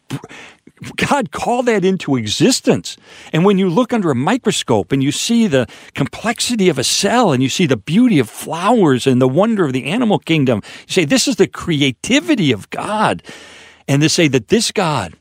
God 0.97 1.31
called 1.31 1.67
that 1.67 1.87
into 1.87 2.17
existence. 2.17 2.99
And 3.33 3.47
when 3.47 3.57
you 3.57 3.71
look 3.71 3.95
under 3.95 4.11
a 4.11 4.15
microscope 4.15 4.93
and 4.93 5.03
you 5.03 5.11
see 5.11 5.47
the 5.47 5.67
complexity 5.95 6.69
of 6.69 6.79
a 6.79 6.85
cell 6.85 7.33
and 7.33 7.43
you 7.43 7.49
see 7.49 7.65
the 7.65 7.79
beauty 7.79 8.19
of 8.19 8.29
flowers 8.29 9.07
and 9.07 9.23
the 9.23 9.29
wonder 9.29 9.65
of 9.65 9.73
the 9.73 9.87
animal 9.87 10.19
kingdom, 10.19 10.61
you 10.87 10.93
say, 10.93 11.05
This 11.07 11.27
is 11.27 11.37
the 11.37 11.47
creativity 11.47 12.53
of 12.53 12.69
God. 12.69 13.23
And 13.89 14.03
to 14.03 14.09
say 14.09 14.29
that 14.29 14.49
this 14.49 14.73
God 14.73 15.15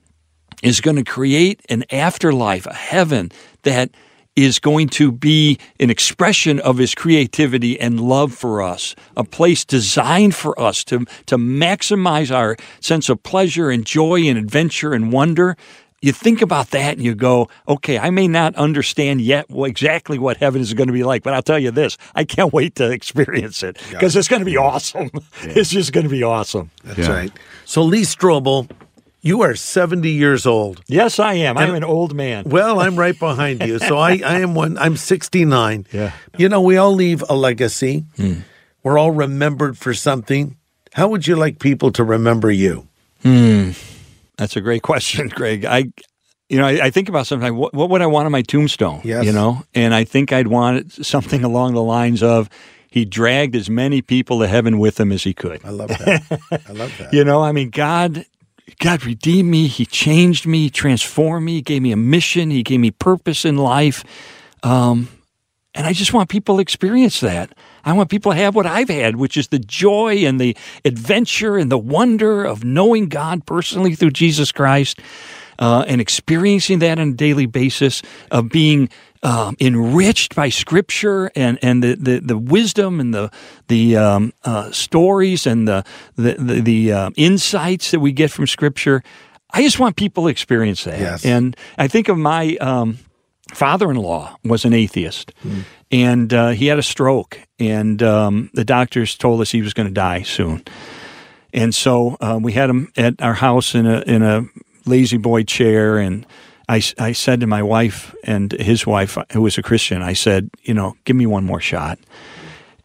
is 0.64 0.82
going 0.82 0.98
to 0.98 1.04
create 1.04 1.62
an 1.70 1.84
afterlife, 1.92 2.66
a 2.66 2.74
heaven 2.74 3.32
that 3.64 3.92
is 4.36 4.60
going 4.60 4.90
to 4.90 5.12
be 5.12 5.58
an 5.80 5.90
expression 5.90 6.60
of 6.60 6.78
his 6.78 6.94
creativity 6.94 7.80
and 7.80 8.02
love 8.02 8.34
for 8.34 8.62
us, 8.62 8.96
a 9.16 9.24
place 9.24 9.64
designed 9.64 10.36
for 10.36 10.60
us 10.60 10.84
to, 10.84 11.06
to 11.26 11.38
maximize 11.38 12.36
our 12.36 12.58
sense 12.82 13.08
of 13.08 13.24
pleasure 13.24 13.70
and 13.70 13.86
joy 13.86 14.22
and 14.24 14.38
adventure 14.38 14.94
and 14.94 15.14
wonder. 15.14 15.56
You 16.02 16.12
think 16.12 16.42
about 16.42 16.70
that 16.72 16.94
and 16.94 17.02
you 17.04 17.16
go, 17.16 17.50
okay, 17.68 17.98
I 17.98 18.10
may 18.12 18.28
not 18.28 18.56
understand 18.56 19.22
yet 19.22 19.48
exactly 19.50 20.20
what 20.20 20.38
heaven 20.38 20.62
is 20.62 20.74
going 20.74 20.88
to 20.88 20.94
be 20.94 21.04
like, 21.04 21.24
but 21.24 21.34
I'll 21.34 21.42
tell 21.42 21.58
you 21.58 21.72
this 21.72 21.98
I 22.14 22.26
can't 22.26 22.54
wait 22.54 22.76
to 22.76 22.92
experience 22.92 23.64
it 23.64 23.78
because 23.90 24.16
it's 24.16 24.28
going 24.28 24.42
to 24.42 24.46
be 24.46 24.58
awesome. 24.58 25.10
It's 25.42 25.70
just 25.70 25.94
going 25.94 26.04
to 26.04 26.10
be 26.10 26.24
awesome. 26.24 26.70
That's 26.84 27.08
right. 27.08 27.32
So, 27.66 27.82
Lee 27.82 28.02
Strobel, 28.04 28.70
you 29.22 29.42
are 29.42 29.56
70 29.56 30.10
years 30.10 30.46
old. 30.46 30.84
Yes, 30.88 31.18
I 31.18 31.34
am. 31.34 31.58
I'm 31.58 31.74
an 31.74 31.84
old 31.84 32.14
man. 32.14 32.44
Well, 32.46 32.80
I'm 32.80 32.96
right 32.96 33.18
behind 33.18 33.64
you. 33.64 33.80
So 33.80 33.98
I, 33.98 34.22
I 34.24 34.42
am 34.42 34.54
one. 34.54 34.78
I'm 34.78 34.98
69. 34.98 35.88
Yeah. 35.92 36.12
You 36.38 36.48
know, 36.50 36.62
we 36.62 36.78
all 36.78 36.94
leave 36.94 37.24
a 37.28 37.36
legacy. 37.36 38.06
Hmm. 38.18 38.42
We're 38.84 39.00
all 39.00 39.10
remembered 39.10 39.80
for 39.80 39.96
something. 39.96 40.58
How 40.94 41.08
would 41.08 41.26
you 41.26 41.36
like 41.36 41.58
people 41.58 41.92
to 41.94 42.04
remember 42.04 42.52
you? 42.52 42.88
Hmm. 43.24 43.72
That's 44.38 44.56
a 44.56 44.62
great 44.62 44.82
question, 44.84 45.30
Greg. 45.30 45.66
I, 45.66 45.86
you 46.50 46.58
know, 46.58 46.68
I, 46.68 46.86
I 46.86 46.90
think 46.92 47.10
about 47.10 47.28
sometimes 47.28 47.56
what, 47.56 47.74
what 47.74 47.90
would 47.90 48.02
I 48.02 48.08
want 48.08 48.26
on 48.26 48.32
my 48.32 48.42
tombstone? 48.42 49.02
Yes. 49.04 49.26
You 49.26 49.32
know, 49.32 49.64
and 49.74 49.94
I 49.94 50.04
think 50.04 50.32
I'd 50.32 50.48
want 50.48 50.92
something 51.06 51.44
along 51.44 51.74
the 51.74 51.84
lines 51.84 52.22
of, 52.24 52.50
he 52.96 53.04
dragged 53.04 53.58
as 53.58 53.70
many 53.70 54.02
people 54.02 54.40
to 54.40 54.48
heaven 54.48 54.80
with 54.80 54.98
him 54.98 55.12
as 55.12 55.24
he 55.24 55.34
could. 55.34 55.66
I 55.66 55.70
love 55.70 55.90
that. 55.90 56.42
I 56.66 56.72
love 56.72 56.98
that. 57.00 57.12
You 57.12 57.26
know, 57.26 57.44
I 57.44 57.52
mean, 57.52 57.70
God, 57.70 58.26
God 58.80 59.04
redeemed 59.04 59.50
me. 59.52 59.68
He 59.68 59.86
changed 59.86 60.48
me, 60.48 60.70
transformed 60.70 61.46
me, 61.46 61.56
he 61.56 61.62
gave 61.62 61.82
me 61.82 61.92
a 61.92 61.98
mission. 61.98 62.52
He 62.52 62.64
gave 62.64 62.80
me 62.80 62.92
purpose 62.92 63.44
in 63.44 63.58
life. 63.58 64.06
Um, 64.64 65.10
and 65.74 65.86
I 65.86 65.92
just 65.92 66.14
want 66.14 66.30
people 66.30 66.56
to 66.56 66.62
experience 66.62 67.20
that. 67.20 67.54
I 67.86 67.94
want 67.94 68.10
people 68.10 68.32
to 68.32 68.38
have 68.38 68.56
what 68.56 68.66
I've 68.66 68.90
had, 68.90 69.16
which 69.16 69.38
is 69.38 69.50
the 69.50 69.60
joy 69.60 70.26
and 70.26 70.42
the 70.42 70.58
adventure 70.84 71.56
and 71.58 71.72
the 71.72 71.78
wonder 71.78 72.44
of 72.44 72.64
knowing 72.64 73.08
God 73.08 73.46
personally 73.46 73.96
through 73.96 74.12
Jesus 74.12 74.52
Christ 74.52 75.00
uh, 75.60 75.86
and 75.88 76.02
experiencing 76.02 76.80
that 76.80 77.00
on 77.00 77.10
a 77.10 77.14
daily 77.14 77.46
basis, 77.46 78.02
of 78.32 78.50
being 78.50 78.90
um, 79.24 79.56
enriched 79.60 80.36
by 80.36 80.50
Scripture 80.50 81.32
and, 81.36 81.58
and 81.62 81.84
the, 81.84 81.96
the, 81.96 82.20
the 82.20 82.38
wisdom 82.38 83.00
and 83.00 83.14
the 83.14 83.32
the 83.68 83.98
um, 83.98 84.34
uh, 84.44 84.72
stories 84.72 85.48
and 85.48 85.68
the 85.68 85.84
the 86.16 86.34
the, 86.34 86.62
the 86.62 86.92
uh, 86.92 87.10
insights 87.16 87.92
that 87.92 88.00
we 88.00 88.12
get 88.12 88.32
from 88.32 88.48
Scripture. 88.48 89.04
I 89.52 89.62
just 89.62 89.80
want 89.80 89.96
people 89.96 90.24
to 90.24 90.30
experience 90.30 90.84
that. 90.84 91.00
Yes. 91.00 91.26
And 91.26 91.56
I 91.78 91.88
think 91.88 92.10
of 92.10 92.18
my 92.18 92.58
um, 92.58 92.98
father-in-law 93.54 94.38
was 94.44 94.66
an 94.66 94.74
atheist, 94.74 95.32
and 95.92 96.34
uh, 96.34 96.50
he 96.50 96.68
had 96.68 96.80
a 96.80 96.84
stroke, 96.84 97.40
and 97.60 98.02
um, 98.04 98.50
the 98.54 98.66
doctors 98.66 99.16
told 99.16 99.42
us 99.42 99.52
he 99.52 99.62
was 99.62 99.74
going 99.74 99.88
to 99.88 99.94
die 99.94 100.24
soon. 100.24 100.64
And 101.54 101.74
so 101.74 102.18
uh, 102.20 102.40
we 102.42 102.52
had 102.54 102.70
him 102.70 102.92
at 102.98 103.22
our 103.22 103.36
house 103.36 103.76
in 103.76 103.86
a 103.86 104.02
in 104.02 104.22
a 104.24 104.46
lazy 104.86 105.18
boy 105.18 105.44
chair, 105.44 105.98
and 105.98 106.26
I, 106.68 106.82
I 106.98 107.14
said 107.14 107.40
to 107.42 107.48
my 107.48 107.62
wife 107.64 108.14
and 108.24 108.52
his 108.52 108.86
wife, 108.86 109.18
who 109.32 109.42
was 109.42 109.58
a 109.58 109.64
Christian, 109.64 110.02
I 110.02 110.14
said, 110.14 110.50
you 110.64 110.74
know, 110.74 110.96
give 111.06 111.16
me 111.16 111.26
one 111.26 111.44
more 111.46 111.62
shot. 111.62 112.00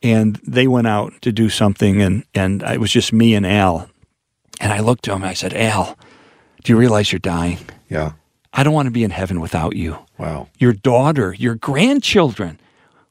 And 0.02 0.36
they 0.46 0.66
went 0.66 0.86
out 0.86 1.12
to 1.22 1.32
do 1.32 1.48
something, 1.48 2.00
and 2.00 2.24
and 2.34 2.62
it 2.62 2.80
was 2.80 2.90
just 2.92 3.12
me 3.12 3.34
and 3.34 3.46
Al. 3.46 3.88
And 4.60 4.72
I 4.72 4.80
looked 4.80 5.04
to 5.04 5.12
him, 5.12 5.22
and 5.22 5.30
I 5.30 5.34
said, 5.34 5.52
Al, 5.54 5.98
do 6.62 6.72
you 6.72 6.78
realize 6.78 7.10
you're 7.12 7.18
dying? 7.18 7.58
Yeah. 7.88 8.12
I 8.52 8.62
don't 8.62 8.74
want 8.74 8.86
to 8.86 8.90
be 8.92 9.04
in 9.04 9.10
heaven 9.10 9.40
without 9.40 9.76
you 9.76 9.96
Wow. 10.18 10.48
your 10.58 10.72
daughter, 10.72 11.32
your 11.38 11.54
grandchildren, 11.54 12.58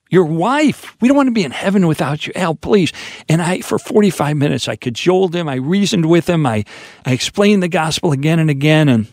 your 0.10 0.26
wife. 0.26 0.96
We 1.02 1.08
don't 1.08 1.18
want 1.18 1.28
to 1.28 1.32
be 1.34 1.44
in 1.44 1.52
heaven 1.52 1.88
without 1.88 2.26
you. 2.26 2.34
Al, 2.36 2.56
please. 2.56 2.92
And 3.28 3.42
I, 3.42 3.62
for 3.62 3.78
45 3.78 4.36
minutes, 4.38 4.68
I 4.68 4.76
cajoled 4.76 5.36
him. 5.36 5.48
I 5.48 5.56
reasoned 5.56 6.10
with 6.10 6.28
him. 6.28 6.46
I, 6.46 6.66
I 7.06 7.14
explained 7.14 7.64
the 7.64 7.68
gospel 7.68 8.12
again 8.12 8.40
and 8.40 8.50
again. 8.50 8.90
And, 8.90 9.08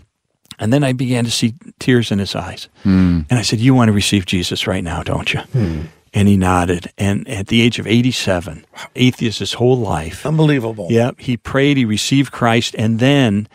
and 0.59 0.73
then 0.73 0.83
I 0.83 0.93
began 0.93 1.25
to 1.25 1.31
see 1.31 1.55
tears 1.79 2.11
in 2.11 2.19
his 2.19 2.35
eyes. 2.35 2.69
Hmm. 2.83 3.21
And 3.29 3.39
I 3.39 3.43
said, 3.43 3.61
You 3.61 3.75
want 3.75 3.89
to 3.89 3.93
receive 3.93 4.27
Jesus 4.27 4.67
right 4.67 4.83
now, 4.83 5.03
don't 5.03 5.33
you? 5.33 5.41
Hmm. 5.41 5.83
And 6.15 6.29
he 6.29 6.39
nodded. 6.39 6.91
And 6.97 7.29
at 7.29 7.49
the 7.49 7.61
age 7.61 7.79
of 7.79 7.87
87, 7.87 8.65
atheist 8.95 9.41
his 9.41 9.53
whole 9.55 9.77
life, 9.77 10.25
Unbelievable. 10.25 10.87
Yep. 10.89 11.17
He 11.19 11.37
prayed, 11.37 11.77
he 11.77 11.85
received 11.85 12.33
Christ, 12.33 12.75
and 12.79 13.01
then 13.01 13.49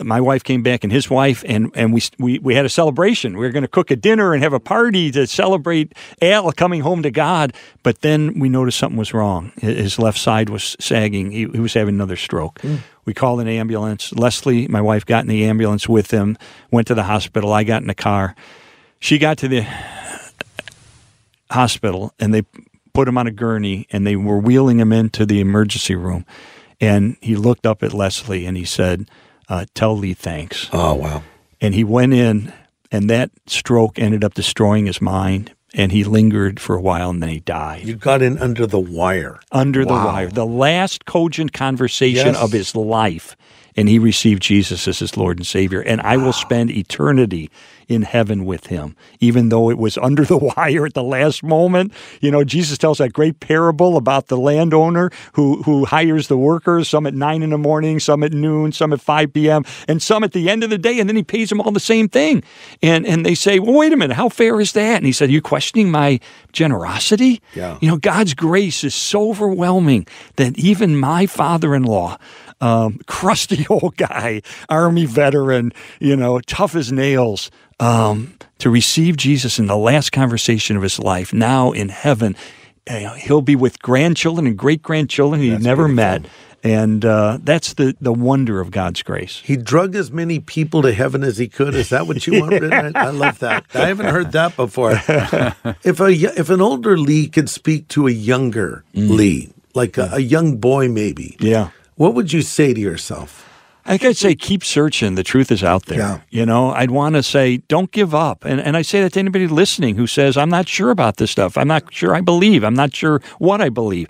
my 0.00 0.20
wife 0.20 0.42
came 0.42 0.62
back 0.62 0.82
and 0.82 0.92
his 0.92 1.08
wife 1.08 1.44
and 1.46 1.70
and 1.74 1.92
we 1.92 2.02
we, 2.18 2.38
we 2.38 2.54
had 2.54 2.64
a 2.64 2.68
celebration. 2.68 3.36
We 3.36 3.46
were 3.46 3.52
going 3.52 3.62
to 3.62 3.68
cook 3.68 3.90
a 3.90 3.96
dinner 3.96 4.34
and 4.34 4.42
have 4.42 4.52
a 4.52 4.60
party 4.60 5.10
to 5.12 5.26
celebrate 5.26 5.94
Al 6.20 6.50
coming 6.52 6.80
home 6.80 7.02
to 7.02 7.10
God. 7.10 7.54
But 7.82 8.00
then 8.00 8.38
we 8.38 8.48
noticed 8.48 8.78
something 8.78 8.98
was 8.98 9.14
wrong. 9.14 9.52
His 9.56 9.98
left 9.98 10.18
side 10.18 10.48
was 10.48 10.76
sagging. 10.80 11.30
He, 11.30 11.46
he 11.46 11.60
was 11.60 11.74
having 11.74 11.94
another 11.94 12.16
stroke. 12.16 12.60
Hmm. 12.60 12.76
We 13.04 13.14
called 13.14 13.40
an 13.40 13.48
ambulance. 13.48 14.12
Leslie, 14.12 14.66
my 14.68 14.80
wife, 14.80 15.04
got 15.04 15.24
in 15.24 15.28
the 15.28 15.44
ambulance 15.44 15.88
with 15.88 16.10
him. 16.10 16.38
Went 16.70 16.86
to 16.88 16.94
the 16.94 17.04
hospital. 17.04 17.52
I 17.52 17.64
got 17.64 17.82
in 17.82 17.88
the 17.88 17.94
car. 17.94 18.34
She 18.98 19.18
got 19.18 19.38
to 19.38 19.48
the 19.48 19.66
hospital 21.50 22.12
and 22.18 22.32
they 22.32 22.42
put 22.94 23.06
him 23.06 23.18
on 23.18 23.26
a 23.26 23.30
gurney 23.30 23.86
and 23.90 24.06
they 24.06 24.16
were 24.16 24.38
wheeling 24.38 24.80
him 24.80 24.92
into 24.92 25.26
the 25.26 25.40
emergency 25.40 25.94
room. 25.94 26.24
And 26.80 27.16
he 27.20 27.36
looked 27.36 27.66
up 27.66 27.82
at 27.82 27.92
Leslie 27.92 28.46
and 28.46 28.56
he 28.56 28.64
said, 28.64 29.08
uh, 29.48 29.64
Tell 29.74 29.96
Lee 29.96 30.14
thanks. 30.14 30.68
Oh 30.72 30.94
wow. 30.94 31.22
And 31.60 31.74
he 31.74 31.84
went 31.84 32.12
in, 32.14 32.52
and 32.90 33.08
that 33.10 33.30
stroke 33.46 33.98
ended 33.98 34.22
up 34.24 34.34
destroying 34.34 34.86
his 34.86 35.00
mind. 35.00 35.52
And 35.76 35.90
he 35.90 36.04
lingered 36.04 36.60
for 36.60 36.76
a 36.76 36.80
while 36.80 37.10
and 37.10 37.20
then 37.20 37.30
he 37.30 37.40
died 37.40 37.82
You 37.84 37.96
got 37.96 38.22
in 38.22 38.38
under 38.38 38.64
the 38.64 38.78
wire. 38.78 39.40
under 39.50 39.84
the 39.84 39.92
wire. 39.92 40.28
The 40.28 40.46
last 40.46 41.04
cogent 41.04 41.52
conversation 41.52 42.26
Yes. 42.34 42.36
of 42.40 42.52
his 42.52 42.76
life. 42.76 43.34
And 43.76 43.88
he 43.88 43.98
received 43.98 44.42
Jesus 44.42 44.86
as 44.86 45.00
his 45.00 45.16
Lord 45.16 45.38
and 45.38 45.46
Savior. 45.46 45.80
And 45.80 46.00
I 46.00 46.16
will 46.16 46.32
spend 46.32 46.70
eternity 46.70 47.50
in 47.88 48.02
heaven 48.02 48.44
with 48.44 48.66
him, 48.66 48.96
even 49.20 49.48
though 49.48 49.70
it 49.70 49.78
was 49.78 49.98
under 50.02 50.24
the 50.24 50.38
wire 50.38 50.86
at 50.86 50.94
the 50.94 51.02
last 51.02 51.42
moment. 51.42 51.92
You 52.20 52.30
know, 52.30 52.44
Jesus 52.44 52.78
tells 52.78 52.98
that 52.98 53.12
great 53.12 53.40
parable 53.40 53.96
about 53.96 54.28
the 54.28 54.36
landowner 54.36 55.10
who, 55.32 55.62
who 55.62 55.84
hires 55.84 56.28
the 56.28 56.38
workers, 56.38 56.88
some 56.88 57.06
at 57.06 57.14
nine 57.14 57.42
in 57.42 57.50
the 57.50 57.58
morning, 57.58 58.00
some 58.00 58.22
at 58.22 58.32
noon, 58.32 58.72
some 58.72 58.92
at 58.92 59.00
5 59.00 59.32
p.m., 59.32 59.64
and 59.88 60.00
some 60.00 60.24
at 60.24 60.32
the 60.32 60.48
end 60.48 60.64
of 60.64 60.70
the 60.70 60.78
day. 60.78 61.00
And 61.00 61.08
then 61.08 61.16
he 61.16 61.22
pays 61.22 61.48
them 61.48 61.60
all 61.60 61.72
the 61.72 61.80
same 61.80 62.08
thing. 62.08 62.42
And, 62.82 63.06
and 63.06 63.24
they 63.24 63.34
say, 63.34 63.58
well, 63.58 63.74
wait 63.74 63.92
a 63.92 63.96
minute, 63.96 64.14
how 64.14 64.28
fair 64.28 64.60
is 64.60 64.72
that? 64.72 64.96
And 64.96 65.06
he 65.06 65.12
said, 65.12 65.28
Are 65.28 65.32
you 65.32 65.42
questioning 65.42 65.90
my 65.90 66.20
generosity? 66.52 67.42
Yeah. 67.54 67.78
You 67.80 67.88
know, 67.88 67.96
God's 67.96 68.34
grace 68.34 68.84
is 68.84 68.94
so 68.94 69.30
overwhelming 69.30 70.06
that 70.36 70.58
even 70.58 70.96
my 70.96 71.26
father 71.26 71.74
in 71.74 71.82
law, 71.82 72.18
um, 72.60 73.00
crusty 73.06 73.66
old 73.68 73.96
guy, 73.96 74.42
army 74.68 75.06
veteran, 75.06 75.72
you 76.00 76.16
know, 76.16 76.40
tough 76.40 76.74
as 76.74 76.92
nails, 76.92 77.50
um, 77.80 78.34
to 78.58 78.70
receive 78.70 79.16
Jesus 79.16 79.58
in 79.58 79.66
the 79.66 79.76
last 79.76 80.12
conversation 80.12 80.76
of 80.76 80.82
his 80.82 80.98
life, 80.98 81.32
now 81.32 81.72
in 81.72 81.88
heaven, 81.88 82.36
uh, 82.88 83.14
he'll 83.14 83.42
be 83.42 83.56
with 83.56 83.80
grandchildren 83.80 84.46
and 84.46 84.56
great 84.56 84.82
grandchildren 84.82 85.40
he'd 85.40 85.62
never 85.62 85.88
met. 85.88 86.26
And 86.62 87.04
uh, 87.04 87.38
that's 87.42 87.74
the, 87.74 87.94
the 88.00 88.12
wonder 88.12 88.58
of 88.58 88.70
God's 88.70 89.02
grace. 89.02 89.42
He 89.44 89.54
drug 89.54 89.94
as 89.94 90.10
many 90.10 90.38
people 90.40 90.80
to 90.80 90.94
heaven 90.94 91.22
as 91.22 91.36
he 91.36 91.46
could. 91.46 91.74
Is 91.74 91.90
that 91.90 92.06
what 92.06 92.26
you 92.26 92.40
wanted? 92.40 92.72
I, 92.72 92.90
I 92.94 93.10
love 93.10 93.38
that. 93.40 93.66
I 93.74 93.88
haven't 93.88 94.06
heard 94.06 94.32
that 94.32 94.56
before. 94.56 94.92
if 95.84 96.00
a 96.00 96.08
if 96.08 96.48
an 96.48 96.62
older 96.62 96.96
Lee 96.96 97.28
could 97.28 97.50
speak 97.50 97.88
to 97.88 98.06
a 98.06 98.10
younger 98.10 98.82
Lee, 98.94 99.52
like 99.74 99.98
a, 99.98 100.08
a 100.14 100.20
young 100.20 100.56
boy, 100.56 100.88
maybe, 100.88 101.36
Yeah. 101.38 101.68
What 101.96 102.14
would 102.14 102.32
you 102.32 102.42
say 102.42 102.74
to 102.74 102.80
yourself? 102.80 103.50
I 103.86 103.90
think 103.98 104.04
I'd 104.04 104.16
say 104.16 104.34
keep 104.34 104.64
searching. 104.64 105.14
The 105.14 105.22
truth 105.22 105.52
is 105.52 105.62
out 105.62 105.86
there. 105.86 105.98
Yeah. 105.98 106.20
You 106.30 106.46
know, 106.46 106.70
I'd 106.70 106.90
want 106.90 107.16
to 107.16 107.22
say 107.22 107.58
don't 107.68 107.90
give 107.92 108.14
up. 108.14 108.44
And, 108.44 108.58
and 108.60 108.76
I 108.78 108.82
say 108.82 109.02
that 109.02 109.12
to 109.12 109.18
anybody 109.18 109.46
listening 109.46 109.96
who 109.96 110.06
says, 110.06 110.38
I'm 110.38 110.48
not 110.48 110.68
sure 110.68 110.90
about 110.90 111.18
this 111.18 111.30
stuff. 111.30 111.58
I'm 111.58 111.68
not 111.68 111.92
sure 111.92 112.14
I 112.14 112.22
believe. 112.22 112.64
I'm 112.64 112.74
not 112.74 112.94
sure 112.94 113.20
what 113.38 113.60
I 113.60 113.68
believe. 113.68 114.08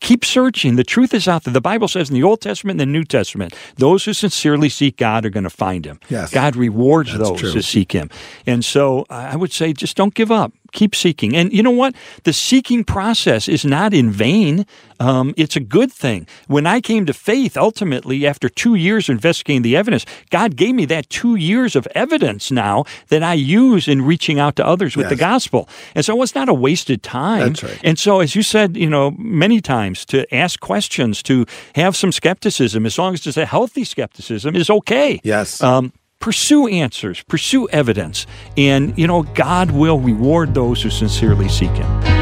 Keep 0.00 0.24
searching. 0.24 0.76
The 0.76 0.84
truth 0.84 1.14
is 1.14 1.28
out 1.28 1.44
there. 1.44 1.54
The 1.54 1.60
Bible 1.60 1.88
says 1.88 2.10
in 2.10 2.14
the 2.14 2.22
Old 2.22 2.40
Testament 2.40 2.80
and 2.80 2.88
the 2.88 2.92
New 2.92 3.04
Testament, 3.04 3.54
those 3.76 4.04
who 4.04 4.12
sincerely 4.12 4.68
seek 4.68 4.96
God 4.96 5.24
are 5.24 5.30
going 5.30 5.44
to 5.44 5.50
find 5.50 5.86
him. 5.86 6.00
Yes. 6.10 6.32
God 6.32 6.56
rewards 6.56 7.12
That's 7.16 7.30
those 7.30 7.40
true. 7.40 7.52
who 7.52 7.62
seek 7.62 7.92
him. 7.92 8.10
And 8.44 8.64
so 8.64 9.06
I 9.08 9.36
would 9.36 9.52
say 9.52 9.72
just 9.72 9.96
don't 9.96 10.14
give 10.14 10.32
up. 10.32 10.52
Keep 10.72 10.94
seeking. 10.94 11.34
And 11.34 11.52
you 11.52 11.62
know 11.62 11.70
what? 11.70 11.94
The 12.24 12.32
seeking 12.32 12.84
process 12.84 13.48
is 13.48 13.64
not 13.64 13.94
in 13.94 14.10
vain. 14.10 14.66
Um, 15.00 15.32
it's 15.36 15.56
a 15.56 15.60
good 15.60 15.90
thing. 15.90 16.26
When 16.46 16.66
I 16.66 16.80
came 16.80 17.06
to 17.06 17.14
faith, 17.14 17.56
ultimately, 17.56 18.26
after 18.26 18.48
two 18.48 18.74
years 18.74 19.08
investigating 19.08 19.62
the 19.62 19.76
evidence, 19.76 20.04
God 20.30 20.56
gave 20.56 20.74
me 20.74 20.84
that 20.86 21.08
two 21.08 21.36
years 21.36 21.74
of 21.76 21.86
evidence 21.94 22.50
now 22.50 22.84
that 23.08 23.22
I 23.22 23.34
use 23.34 23.88
in 23.88 24.02
reaching 24.02 24.38
out 24.38 24.56
to 24.56 24.66
others 24.66 24.96
with 24.96 25.08
the 25.08 25.16
gospel. 25.16 25.68
And 25.94 26.04
so 26.04 26.20
it's 26.22 26.34
not 26.34 26.48
a 26.48 26.54
wasted 26.54 27.02
time. 27.02 27.48
That's 27.48 27.62
right. 27.62 27.80
And 27.82 27.98
so, 27.98 28.20
as 28.20 28.34
you 28.34 28.42
said, 28.42 28.76
you 28.76 28.90
know, 28.90 29.12
many 29.12 29.60
times 29.60 30.04
to 30.06 30.32
ask 30.34 30.60
questions, 30.60 31.22
to 31.24 31.46
have 31.76 31.96
some 31.96 32.12
skepticism, 32.12 32.84
as 32.84 32.98
long 32.98 33.14
as 33.14 33.26
it's 33.26 33.36
a 33.36 33.46
healthy 33.46 33.84
skepticism, 33.84 34.54
is 34.54 34.68
okay. 34.68 35.20
Yes. 35.22 35.62
Um, 35.62 35.92
pursue 36.20 36.66
answers, 36.68 37.22
pursue 37.24 37.68
evidence, 37.68 38.26
and 38.56 38.96
you 38.98 39.06
know 39.06 39.22
God 39.22 39.70
will 39.70 39.98
reward 39.98 40.54
those 40.54 40.82
who 40.82 40.90
sincerely 40.90 41.48
seek 41.48 41.70
Him. 41.70 42.18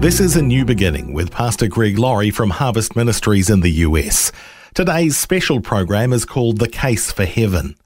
This 0.00 0.20
is 0.20 0.36
A 0.36 0.42
New 0.42 0.64
Beginning 0.64 1.12
with 1.12 1.30
Pastor 1.30 1.66
Greg 1.66 1.98
Laurie 1.98 2.30
from 2.30 2.50
Harvest 2.50 2.94
Ministries 2.94 3.50
in 3.50 3.60
the 3.60 3.70
US. 3.70 4.30
Today's 4.74 5.16
special 5.16 5.60
program 5.60 6.12
is 6.12 6.26
called 6.26 6.58
The 6.58 6.68
Case 6.68 7.10
for 7.10 7.24
Heaven. 7.24 7.76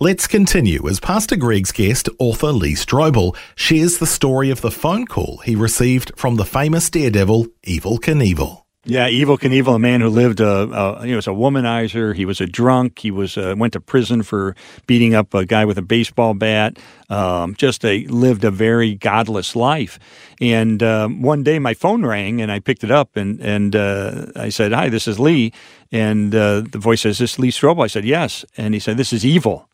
Let's 0.00 0.26
continue 0.26 0.88
as 0.88 0.98
Pastor 0.98 1.36
Greg's 1.36 1.72
guest, 1.72 2.08
author 2.18 2.52
Lee 2.52 2.74
Strobel, 2.74 3.36
shares 3.54 3.98
the 3.98 4.06
story 4.06 4.48
of 4.50 4.60
the 4.60 4.70
phone 4.70 5.06
call 5.06 5.38
he 5.44 5.54
received 5.54 6.10
from 6.16 6.36
the 6.36 6.46
famous 6.46 6.88
daredevil, 6.88 7.48
Evel 7.66 7.98
Knievel. 7.98 8.62
Yeah, 8.90 9.10
Evel 9.10 9.38
Knievel, 9.38 9.74
a 9.74 9.78
man 9.78 10.00
who 10.00 10.08
lived, 10.08 10.40
uh, 10.40 10.62
uh, 10.62 11.02
he 11.02 11.14
was 11.14 11.26
a 11.26 11.32
womanizer. 11.32 12.16
He 12.16 12.24
was 12.24 12.40
a 12.40 12.46
drunk. 12.46 13.00
He 13.00 13.10
was 13.10 13.36
uh, 13.36 13.54
went 13.54 13.74
to 13.74 13.82
prison 13.82 14.22
for 14.22 14.56
beating 14.86 15.14
up 15.14 15.34
a 15.34 15.44
guy 15.44 15.66
with 15.66 15.76
a 15.76 15.82
baseball 15.82 16.32
bat. 16.32 16.78
Um, 17.10 17.54
just 17.54 17.84
a 17.84 18.06
lived 18.06 18.44
a 18.44 18.50
very 18.50 18.94
godless 18.94 19.54
life. 19.54 19.98
And 20.40 20.82
um, 20.82 21.20
one 21.20 21.42
day 21.42 21.58
my 21.58 21.74
phone 21.74 22.06
rang, 22.06 22.40
and 22.40 22.50
I 22.50 22.60
picked 22.60 22.82
it 22.82 22.90
up, 22.90 23.14
and 23.14 23.38
and 23.42 23.76
uh, 23.76 24.28
I 24.34 24.48
said, 24.48 24.72
"Hi, 24.72 24.88
this 24.88 25.06
is 25.06 25.20
Lee." 25.20 25.52
And 25.92 26.34
uh, 26.34 26.62
the 26.62 26.78
voice 26.78 27.02
says, 27.02 27.18
"This 27.18 27.34
is 27.34 27.38
Lee 27.38 27.50
Strobel." 27.50 27.84
I 27.84 27.88
said, 27.88 28.06
"Yes." 28.06 28.46
And 28.56 28.72
he 28.72 28.80
said, 28.80 28.96
"This 28.96 29.12
is 29.12 29.22
Evel." 29.22 29.67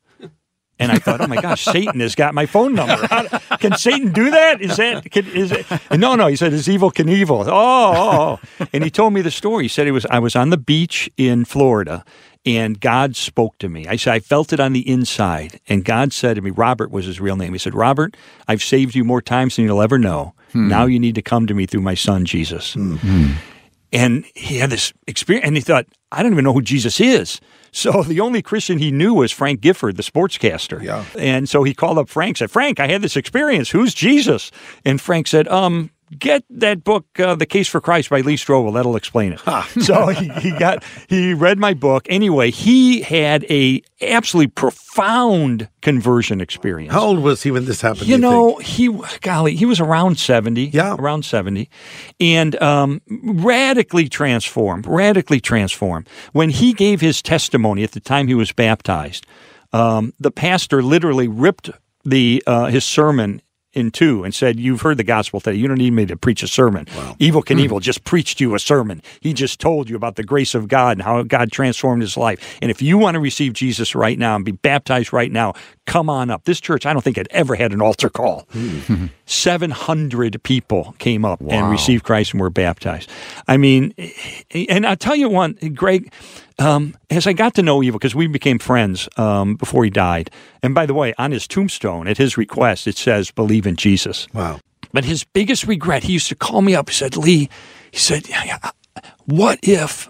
And 0.79 0.91
I 0.91 0.97
thought, 0.97 1.21
oh 1.21 1.29
my 1.29 1.41
gosh, 1.41 1.65
Satan 1.65 2.01
has 2.01 2.15
got 2.15 2.35
my 2.35 2.47
phone 2.47 2.75
number. 2.75 3.07
How, 3.07 3.27
can 3.59 3.77
Satan 3.77 4.13
do 4.13 4.31
that? 4.31 4.61
Is 4.61 4.77
that 4.77 5.09
can, 5.11 5.27
is 5.29 5.53
it? 5.53 5.67
No, 5.93 6.17
no. 6.17 6.27
He 6.27 6.37
said, 6.37 6.53
"Is 6.53 6.67
Evel 6.67 6.93
Knievel?" 6.93 7.47
Oh, 7.47 7.51
oh, 7.51 8.41
oh, 8.61 8.67
and 8.73 8.83
he 8.83 8.91
told 8.91 9.13
me 9.13 9.23
the 9.23 9.31
story. 9.31 9.65
He 9.65 9.69
said 9.69 9.87
he 9.87 9.93
was 9.93 10.05
I 10.07 10.19
was 10.19 10.35
on 10.35 10.51
the 10.51 10.57
beach 10.57 11.09
in 11.17 11.45
Florida, 11.45 12.05
and 12.45 12.81
God 12.81 13.17
spoke 13.17 13.57
to 13.59 13.69
me. 13.69 13.87
I 13.87 13.97
said 13.97 14.15
I 14.15 14.19
felt 14.21 14.53
it 14.53 14.61
on 14.61 14.73
the 14.73 14.89
inside, 14.89 15.61
and 15.69 15.85
God 15.85 16.13
said 16.13 16.35
to 16.35 16.43
me, 16.43 16.51
Robert 16.51 16.91
was 16.91 17.07
his 17.07 17.21
real 17.21 17.37
name. 17.37 17.53
He 17.53 17.59
said, 17.59 17.75
Robert, 17.75 18.17
I've 18.49 18.63
saved 18.63 18.95
you 18.95 19.05
more 19.05 19.23
times 19.23 19.57
than 19.57 19.65
you'll 19.65 19.83
ever 19.83 19.99
know. 19.99 20.35
Hmm. 20.53 20.69
Now 20.69 20.87
you 20.87 20.99
need 20.99 21.15
to 21.15 21.23
come 21.23 21.47
to 21.47 21.55
me 21.55 21.67
through 21.67 21.83
my 21.83 21.95
son 21.95 22.25
Jesus. 22.25 22.75
Hmm. 22.75 22.97
Hmm. 22.97 23.33
And 23.93 24.25
he 24.35 24.59
had 24.59 24.71
this 24.71 24.93
experience, 25.07 25.47
and 25.47 25.57
he 25.57 25.63
thought, 25.63 25.87
I 26.11 26.23
don't 26.23 26.33
even 26.33 26.45
know 26.45 26.53
who 26.53 26.63
Jesus 26.63 27.01
is. 27.01 27.41
So 27.75 28.03
the 28.07 28.21
only 28.21 28.41
Christian 28.41 28.79
he 28.79 28.91
knew 28.91 29.13
was 29.13 29.33
Frank 29.33 29.61
Gifford, 29.61 29.97
the 29.97 30.03
sportscaster. 30.03 30.83
Yeah. 30.83 31.05
And 31.19 31.49
so 31.49 31.65
he 31.65 31.75
called 31.75 31.99
up 31.99 32.09
Frank, 32.09 32.39
said, 32.39 32.51
Frank, 32.51 32.81
I 32.81 32.87
had 32.87 33.03
this 33.03 33.17
experience. 33.17 33.71
Who's 33.71 33.93
Jesus? 33.93 34.51
And 34.85 35.01
Frank 35.01 35.27
said, 35.27 35.49
um, 35.49 35.91
get 36.19 36.45
that 36.51 36.85
book, 36.85 37.07
uh, 37.19 37.35
The 37.35 37.47
Case 37.47 37.69
for 37.69 37.81
Christ 37.81 38.11
by 38.11 38.21
Lee 38.21 38.37
Strobel. 38.37 38.75
That'll 38.75 38.97
explain 38.97 39.33
it. 39.33 39.41
so 39.83 40.09
he, 40.09 40.29
he 40.41 40.51
got, 40.53 40.85
he 41.09 41.35
read 41.35 41.59
my 41.59 41.75
book. 41.75 42.07
Anyway, 42.09 42.51
he 42.51 43.03
had 43.03 43.45
a 43.51 43.83
absolutely 44.01 44.51
profound 44.51 45.69
conversion 45.83 46.41
experience. 46.41 46.93
How 46.93 47.07
old 47.07 47.21
was 47.21 47.43
he 47.43 47.51
when 47.51 47.65
this 47.65 47.81
happened? 47.81 48.07
You 48.07 48.17
do 48.17 48.23
know, 48.23 48.57
think? 48.57 48.63
he 48.63 49.01
golly, 49.21 49.57
he 49.57 49.67
was 49.67 49.81
around 49.81 50.19
seventy. 50.19 50.67
Yeah. 50.67 50.97
around 50.99 51.25
seventy, 51.25 51.69
and 52.21 52.61
um, 52.63 53.01
radically 53.09 54.09
transformed. 54.09 54.87
Radically 54.87 55.41
transformed. 55.41 56.09
When 56.33 56.51
he 56.51 56.73
gave 56.73 57.01
his 57.01 57.23
testimony 57.23 57.83
at 57.83 57.93
the 57.93 58.01
time 58.01 58.27
he 58.27 58.35
was 58.35 58.53
baptized, 58.53 59.27
um, 59.73 60.13
the 60.19 60.31
pastor 60.31 60.83
literally 60.83 61.29
ripped 61.29 61.71
the 62.05 62.43
uh, 62.47 62.67
his 62.67 62.85
sermon 62.85 63.41
in 63.75 63.91
two 63.91 64.25
and 64.25 64.35
said, 64.35 64.59
"You've 64.59 64.81
heard 64.81 64.97
the 64.97 65.05
gospel 65.05 65.41
today. 65.41 65.57
You 65.57 65.69
don't 65.69 65.79
need 65.79 65.93
me 65.93 66.07
to 66.07 66.17
preach 66.17 66.43
a 66.43 66.49
sermon. 66.49 66.87
Evel 66.87 67.45
Knievel 67.45 67.71
hmm. 67.71 67.79
just 67.79 68.05
preached 68.05 68.41
you 68.41 68.55
a 68.55 68.59
sermon. 68.59 69.03
He 69.21 69.33
just 69.33 69.61
told 69.61 69.91
you 69.91 69.97
about 69.97 70.17
the 70.17 70.23
grace 70.23 70.55
of 70.55 70.69
God 70.69 70.97
and 70.97 71.03
how 71.03 71.23
God 71.23 71.53
transformed 71.53 72.03
his 72.03 72.17
life. 72.17 72.59
And 72.63 72.71
if 72.71 72.81
you 72.81 72.99
want 72.99 73.15
to 73.15 73.21
receive 73.21 73.53
Jesus 73.53 73.95
right 73.95 74.19
now 74.19 74.37
and 74.37 74.45
be 74.45 74.53
baptized 74.53 75.13
right 75.13 75.31
now, 75.31 75.55
come 75.87 76.09
on 76.09 76.31
up. 76.31 76.45
This 76.45 76.61
church, 76.61 76.87
I 76.87 76.93
don't 76.93 77.03
think 77.03 77.17
had 77.17 77.29
ever 77.31 77.55
had 77.55 77.73
an 77.73 77.83
altar 77.83 78.09
call. 78.09 78.47
Hmm. 78.53 79.07
Seven 79.27 79.71
hundred 79.71 80.43
people 80.43 80.95
came 80.99 81.25
up 81.25 81.41
and 81.41 81.71
received 81.71 82.05
Christ 82.05 82.33
and 82.33 82.41
were 82.41 82.51
baptized. 82.51 83.11
I 83.49 83.57
mean, 83.57 83.95
and 84.69 84.87
I'll 84.87 84.97
tell 84.97 85.17
you 85.17 85.29
one, 85.29 85.55
Greg. 85.75 86.13
Um, 86.59 86.97
as 87.11 87.27
I 87.27 87.33
got 87.33 87.55
to 87.55 87.63
know 87.63 87.81
Evel, 87.81 87.95
because 87.95 88.15
we 88.15 88.29
became 88.29 88.59
friends 88.59 89.09
um, 89.17 89.57
before 89.57 89.85
he 89.85 89.91
died. 89.91 90.31
And 90.63 90.75
by 90.75 90.87
the 90.87 90.95
way, 90.95 91.13
on 91.19 91.33
his 91.33 91.49
tombstone, 91.49 92.07
at 92.07 92.19
his 92.19 92.37
request, 92.37 92.87
it 92.87 92.97
says, 92.97 93.31
"Believe 93.33 93.67
in 93.67 93.77
Jesus." 93.77 94.29
Wow. 94.33 94.61
But 94.95 95.05
his 95.05 95.25
biggest 95.25 95.67
regret, 95.67 96.05
he 96.05 96.13
used 96.13 96.29
to 96.29 96.37
call 96.37 96.63
me 96.63 96.77
up. 96.77 96.89
He 96.89 96.95
said, 96.95 97.17
Lee, 97.17 97.49
he 97.91 97.99
said, 97.99 98.29
what 99.25 99.59
if 99.65 100.09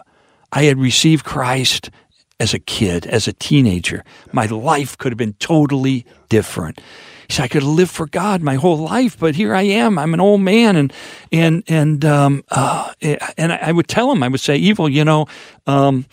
I 0.52 0.64
had 0.64 0.78
received 0.78 1.24
Christ 1.24 1.90
as 2.38 2.52
a 2.52 2.58
kid, 2.58 3.06
as 3.06 3.26
a 3.26 3.32
teenager? 3.32 4.04
My 4.30 4.44
life 4.44 4.98
could 4.98 5.10
have 5.10 5.16
been 5.16 5.32
totally 5.34 6.04
different. 6.28 6.80
He 7.28 7.32
said, 7.32 7.44
I 7.44 7.48
could 7.48 7.62
have 7.62 7.72
lived 7.72 7.92
for 7.92 8.06
God 8.06 8.42
my 8.42 8.56
whole 8.56 8.76
life, 8.76 9.18
but 9.18 9.34
here 9.34 9.54
I 9.54 9.62
am. 9.62 9.98
I'm 9.98 10.12
an 10.12 10.20
old 10.20 10.42
man, 10.42 10.76
and 10.76 10.92
and 11.32 11.62
and 11.66 12.04
um, 12.04 12.44
uh, 12.50 12.92
and 13.38 13.52
I 13.54 13.72
would 13.72 13.88
tell 13.88 14.12
him, 14.12 14.22
I 14.22 14.28
would 14.28 14.40
say, 14.40 14.60
"Evel, 14.60 14.92
you 14.92 15.06
know, 15.06 15.24
um, 15.66 16.04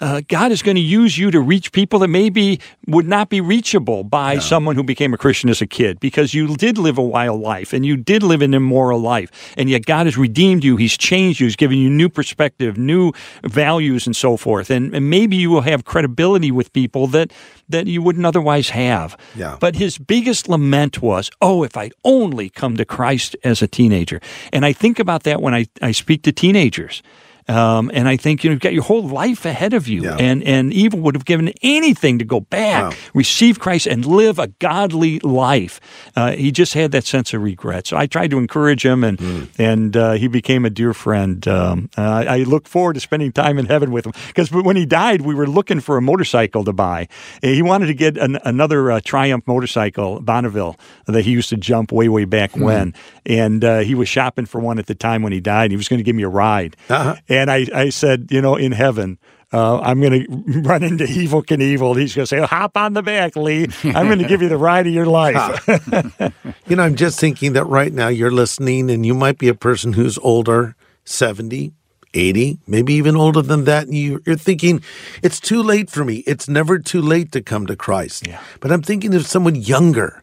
uh, 0.00 0.22
God 0.28 0.52
is 0.52 0.62
going 0.62 0.76
to 0.76 0.80
use 0.80 1.18
you 1.18 1.30
to 1.30 1.40
reach 1.40 1.72
people 1.72 1.98
that 2.00 2.08
maybe 2.08 2.60
would 2.86 3.06
not 3.06 3.28
be 3.28 3.40
reachable 3.40 4.02
by 4.04 4.38
someone 4.38 4.74
who 4.76 4.82
became 4.82 5.12
a 5.12 5.18
Christian 5.18 5.50
as 5.50 5.60
a 5.60 5.66
kid 5.66 6.00
because 6.00 6.34
you 6.34 6.56
did 6.56 6.78
live 6.78 6.98
a 6.98 7.02
wild 7.02 7.40
life 7.40 7.72
and 7.72 7.84
you 7.84 7.96
did 7.96 8.22
live 8.22 8.42
an 8.42 8.54
immoral 8.54 8.98
life. 8.98 9.30
And 9.56 9.68
yet 9.68 9.86
God 9.86 10.06
has 10.06 10.16
redeemed 10.16 10.64
you. 10.64 10.76
He's 10.76 10.96
changed 10.96 11.40
you. 11.40 11.46
He's 11.46 11.56
given 11.56 11.78
you 11.78 11.90
new 11.90 12.08
perspective, 12.08 12.78
new 12.78 13.12
values, 13.44 14.06
and 14.06 14.16
so 14.16 14.36
forth. 14.36 14.70
And, 14.70 14.94
and 14.94 15.10
maybe 15.10 15.36
you 15.36 15.50
will 15.50 15.62
have 15.62 15.84
credibility 15.84 16.50
with 16.50 16.72
people 16.72 17.06
that, 17.08 17.32
that 17.68 17.86
you 17.86 18.02
wouldn't 18.02 18.26
otherwise 18.26 18.70
have. 18.70 19.16
Yeah. 19.34 19.58
But 19.60 19.76
his 19.76 19.98
biggest 19.98 20.48
lament 20.48 21.02
was, 21.02 21.30
oh, 21.40 21.62
if 21.62 21.76
I'd 21.76 21.92
only 22.04 22.48
come 22.48 22.76
to 22.76 22.84
Christ 22.84 23.36
as 23.44 23.62
a 23.62 23.68
teenager. 23.68 24.20
And 24.52 24.64
I 24.64 24.72
think 24.72 24.98
about 24.98 25.24
that 25.24 25.42
when 25.42 25.54
I, 25.54 25.66
I 25.82 25.92
speak 25.92 26.22
to 26.22 26.32
teenagers. 26.32 27.02
Um, 27.50 27.90
and 27.92 28.06
I 28.08 28.16
think 28.16 28.44
you 28.44 28.50
know, 28.50 28.52
you've 28.54 28.60
got 28.60 28.72
your 28.72 28.84
whole 28.84 29.02
life 29.06 29.44
ahead 29.44 29.74
of 29.74 29.88
you, 29.88 30.04
Yeah. 30.04 30.16
and 30.18 30.42
and 30.44 30.72
Evel 30.72 31.00
would 31.00 31.14
have 31.16 31.24
given 31.24 31.52
anything 31.62 32.18
to 32.20 32.24
go 32.24 32.40
back, 32.40 32.82
Wow. 32.92 32.96
receive 33.14 33.58
Christ, 33.58 33.86
and 33.86 34.04
live 34.06 34.38
a 34.38 34.46
godly 34.60 35.18
life. 35.20 35.80
Uh, 36.16 36.32
he 36.32 36.52
just 36.52 36.74
had 36.74 36.92
that 36.92 37.04
sense 37.04 37.34
of 37.34 37.42
regret. 37.42 37.86
So 37.88 37.96
I 37.96 38.06
tried 38.06 38.30
to 38.30 38.38
encourage 38.38 38.84
him, 38.86 39.02
and 39.04 39.18
Hmm. 39.20 39.42
and 39.58 39.96
uh, 39.96 40.12
he 40.12 40.28
became 40.28 40.64
a 40.64 40.70
dear 40.70 40.94
friend. 40.94 41.46
Um, 41.48 41.88
uh, 41.98 42.24
I 42.28 42.38
look 42.44 42.68
forward 42.68 42.94
to 42.94 43.00
spending 43.00 43.32
time 43.32 43.58
in 43.58 43.66
heaven 43.66 43.90
with 43.90 44.06
him 44.06 44.12
because 44.28 44.52
when 44.52 44.76
he 44.76 44.86
died, 44.86 45.22
we 45.22 45.34
were 45.34 45.48
looking 45.48 45.80
for 45.80 45.96
a 45.96 46.02
motorcycle 46.02 46.64
to 46.64 46.72
buy. 46.72 47.08
He 47.42 47.62
wanted 47.62 47.86
to 47.86 47.94
get 47.94 48.16
an, 48.16 48.38
another 48.44 48.92
uh, 48.92 49.00
Triumph 49.04 49.44
motorcycle, 49.46 50.20
Bonneville, 50.20 50.76
that 51.06 51.24
he 51.24 51.32
used 51.32 51.48
to 51.50 51.56
jump 51.56 51.90
way 51.92 52.08
way 52.08 52.26
back 52.26 52.52
Hmm. 52.52 52.62
when, 52.64 52.94
and 53.26 53.64
uh, 53.64 53.78
he 53.80 53.94
was 53.94 54.08
shopping 54.08 54.46
for 54.46 54.60
one 54.60 54.78
at 54.78 54.86
the 54.86 54.94
time 54.94 55.22
when 55.22 55.32
he 55.32 55.40
died. 55.40 55.70
He 55.72 55.76
was 55.76 55.88
going 55.88 55.98
to 55.98 56.04
give 56.04 56.14
me 56.16 56.22
a 56.22 56.28
ride. 56.28 56.76
Uh-huh. 56.88 57.16
And 57.28 57.39
I, 57.48 57.66
I 57.72 57.90
said, 57.90 58.28
you 58.30 58.42
know, 58.42 58.56
in 58.56 58.72
heaven, 58.72 59.18
uh, 59.52 59.80
I'm 59.80 60.00
going 60.00 60.26
to 60.52 60.60
run 60.60 60.82
into 60.82 61.04
Evel 61.04 61.44
Knievel. 61.44 61.98
He's 61.98 62.14
going 62.14 62.24
to 62.24 62.26
say, 62.26 62.40
hop 62.40 62.76
on 62.76 62.94
the 62.94 63.02
back, 63.02 63.36
Lee. 63.36 63.68
I'm 63.84 64.06
going 64.06 64.18
to 64.18 64.28
give 64.28 64.42
you 64.42 64.48
the 64.48 64.56
ride 64.56 64.86
of 64.86 64.92
your 64.92 65.06
life. 65.06 65.66
You 66.66 66.76
know, 66.76 66.84
I'm 66.84 66.94
just 66.94 67.18
thinking 67.18 67.54
that 67.54 67.64
right 67.64 67.92
now 67.92 68.06
you're 68.06 68.30
listening 68.30 68.92
and 68.92 69.04
you 69.04 69.12
might 69.12 69.38
be 69.38 69.48
a 69.48 69.54
person 69.54 69.92
who's 69.92 70.18
older, 70.18 70.76
70, 71.04 71.72
80, 72.14 72.58
maybe 72.68 72.94
even 72.94 73.16
older 73.16 73.42
than 73.42 73.64
that. 73.64 73.86
And 73.88 73.94
you, 73.96 74.22
you're 74.24 74.36
thinking, 74.36 74.80
it's 75.20 75.40
too 75.40 75.64
late 75.64 75.90
for 75.90 76.04
me. 76.04 76.18
It's 76.28 76.48
never 76.48 76.78
too 76.78 77.02
late 77.02 77.32
to 77.32 77.42
come 77.42 77.66
to 77.66 77.74
Christ. 77.74 78.28
Yeah. 78.28 78.40
But 78.60 78.70
I'm 78.70 78.82
thinking 78.82 79.14
of 79.14 79.26
someone 79.26 79.56
younger. 79.56 80.22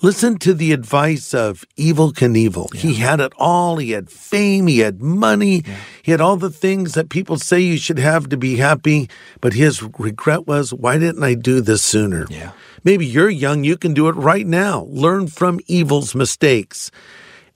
Listen 0.00 0.38
to 0.38 0.54
the 0.54 0.70
advice 0.70 1.34
of 1.34 1.64
Evel 1.76 2.12
Knievel. 2.12 2.72
He 2.72 2.94
had 2.94 3.18
it 3.18 3.32
all. 3.36 3.78
He 3.78 3.90
had 3.90 4.08
fame. 4.08 4.68
He 4.68 4.78
had 4.78 5.02
money. 5.02 5.64
He 6.02 6.12
had 6.12 6.20
all 6.20 6.36
the 6.36 6.50
things 6.50 6.92
that 6.94 7.08
people 7.08 7.36
say 7.36 7.58
you 7.58 7.78
should 7.78 7.98
have 7.98 8.28
to 8.28 8.36
be 8.36 8.58
happy. 8.58 9.10
But 9.40 9.54
his 9.54 9.82
regret 9.82 10.46
was, 10.46 10.72
why 10.72 10.98
didn't 10.98 11.24
I 11.24 11.34
do 11.34 11.60
this 11.60 11.82
sooner? 11.82 12.26
Yeah. 12.30 12.52
Maybe 12.84 13.06
you're 13.06 13.28
young, 13.28 13.64
you 13.64 13.76
can 13.76 13.92
do 13.92 14.06
it 14.06 14.14
right 14.14 14.46
now. 14.46 14.86
Learn 14.88 15.26
from 15.26 15.58
Evel's 15.68 16.14
mistakes. 16.14 16.92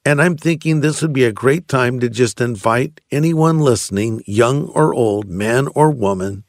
And 0.04 0.20
I'm 0.20 0.36
thinking 0.36 0.80
this 0.80 1.00
would 1.00 1.12
be 1.12 1.24
a 1.24 1.32
great 1.32 1.68
time 1.68 2.00
to 2.00 2.08
just 2.08 2.40
invite 2.40 3.00
anyone 3.12 3.60
listening, 3.60 4.20
young 4.26 4.66
or 4.70 4.92
old, 4.92 5.28
man 5.28 5.68
or 5.76 5.92
woman, 5.92 6.42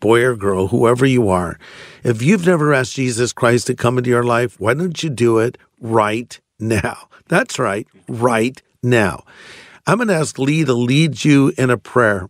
boy 0.00 0.22
or 0.22 0.36
girl, 0.36 0.68
whoever 0.68 1.06
you 1.06 1.28
are. 1.28 1.58
If 2.02 2.22
you've 2.22 2.46
never 2.46 2.74
asked 2.74 2.94
Jesus 2.94 3.32
Christ 3.32 3.66
to 3.68 3.74
come 3.74 3.98
into 3.98 4.10
your 4.10 4.24
life, 4.24 4.58
why 4.60 4.74
don't 4.74 5.02
you 5.02 5.10
do 5.10 5.38
it 5.38 5.58
right 5.80 6.38
now? 6.58 7.08
That's 7.28 7.58
right, 7.58 7.86
right 8.08 8.60
now. 8.82 9.24
I'm 9.86 9.98
going 9.98 10.08
to 10.08 10.14
ask 10.14 10.38
Lee 10.38 10.64
to 10.64 10.74
lead 10.74 11.24
you 11.24 11.52
in 11.58 11.70
a 11.70 11.78
prayer. 11.78 12.28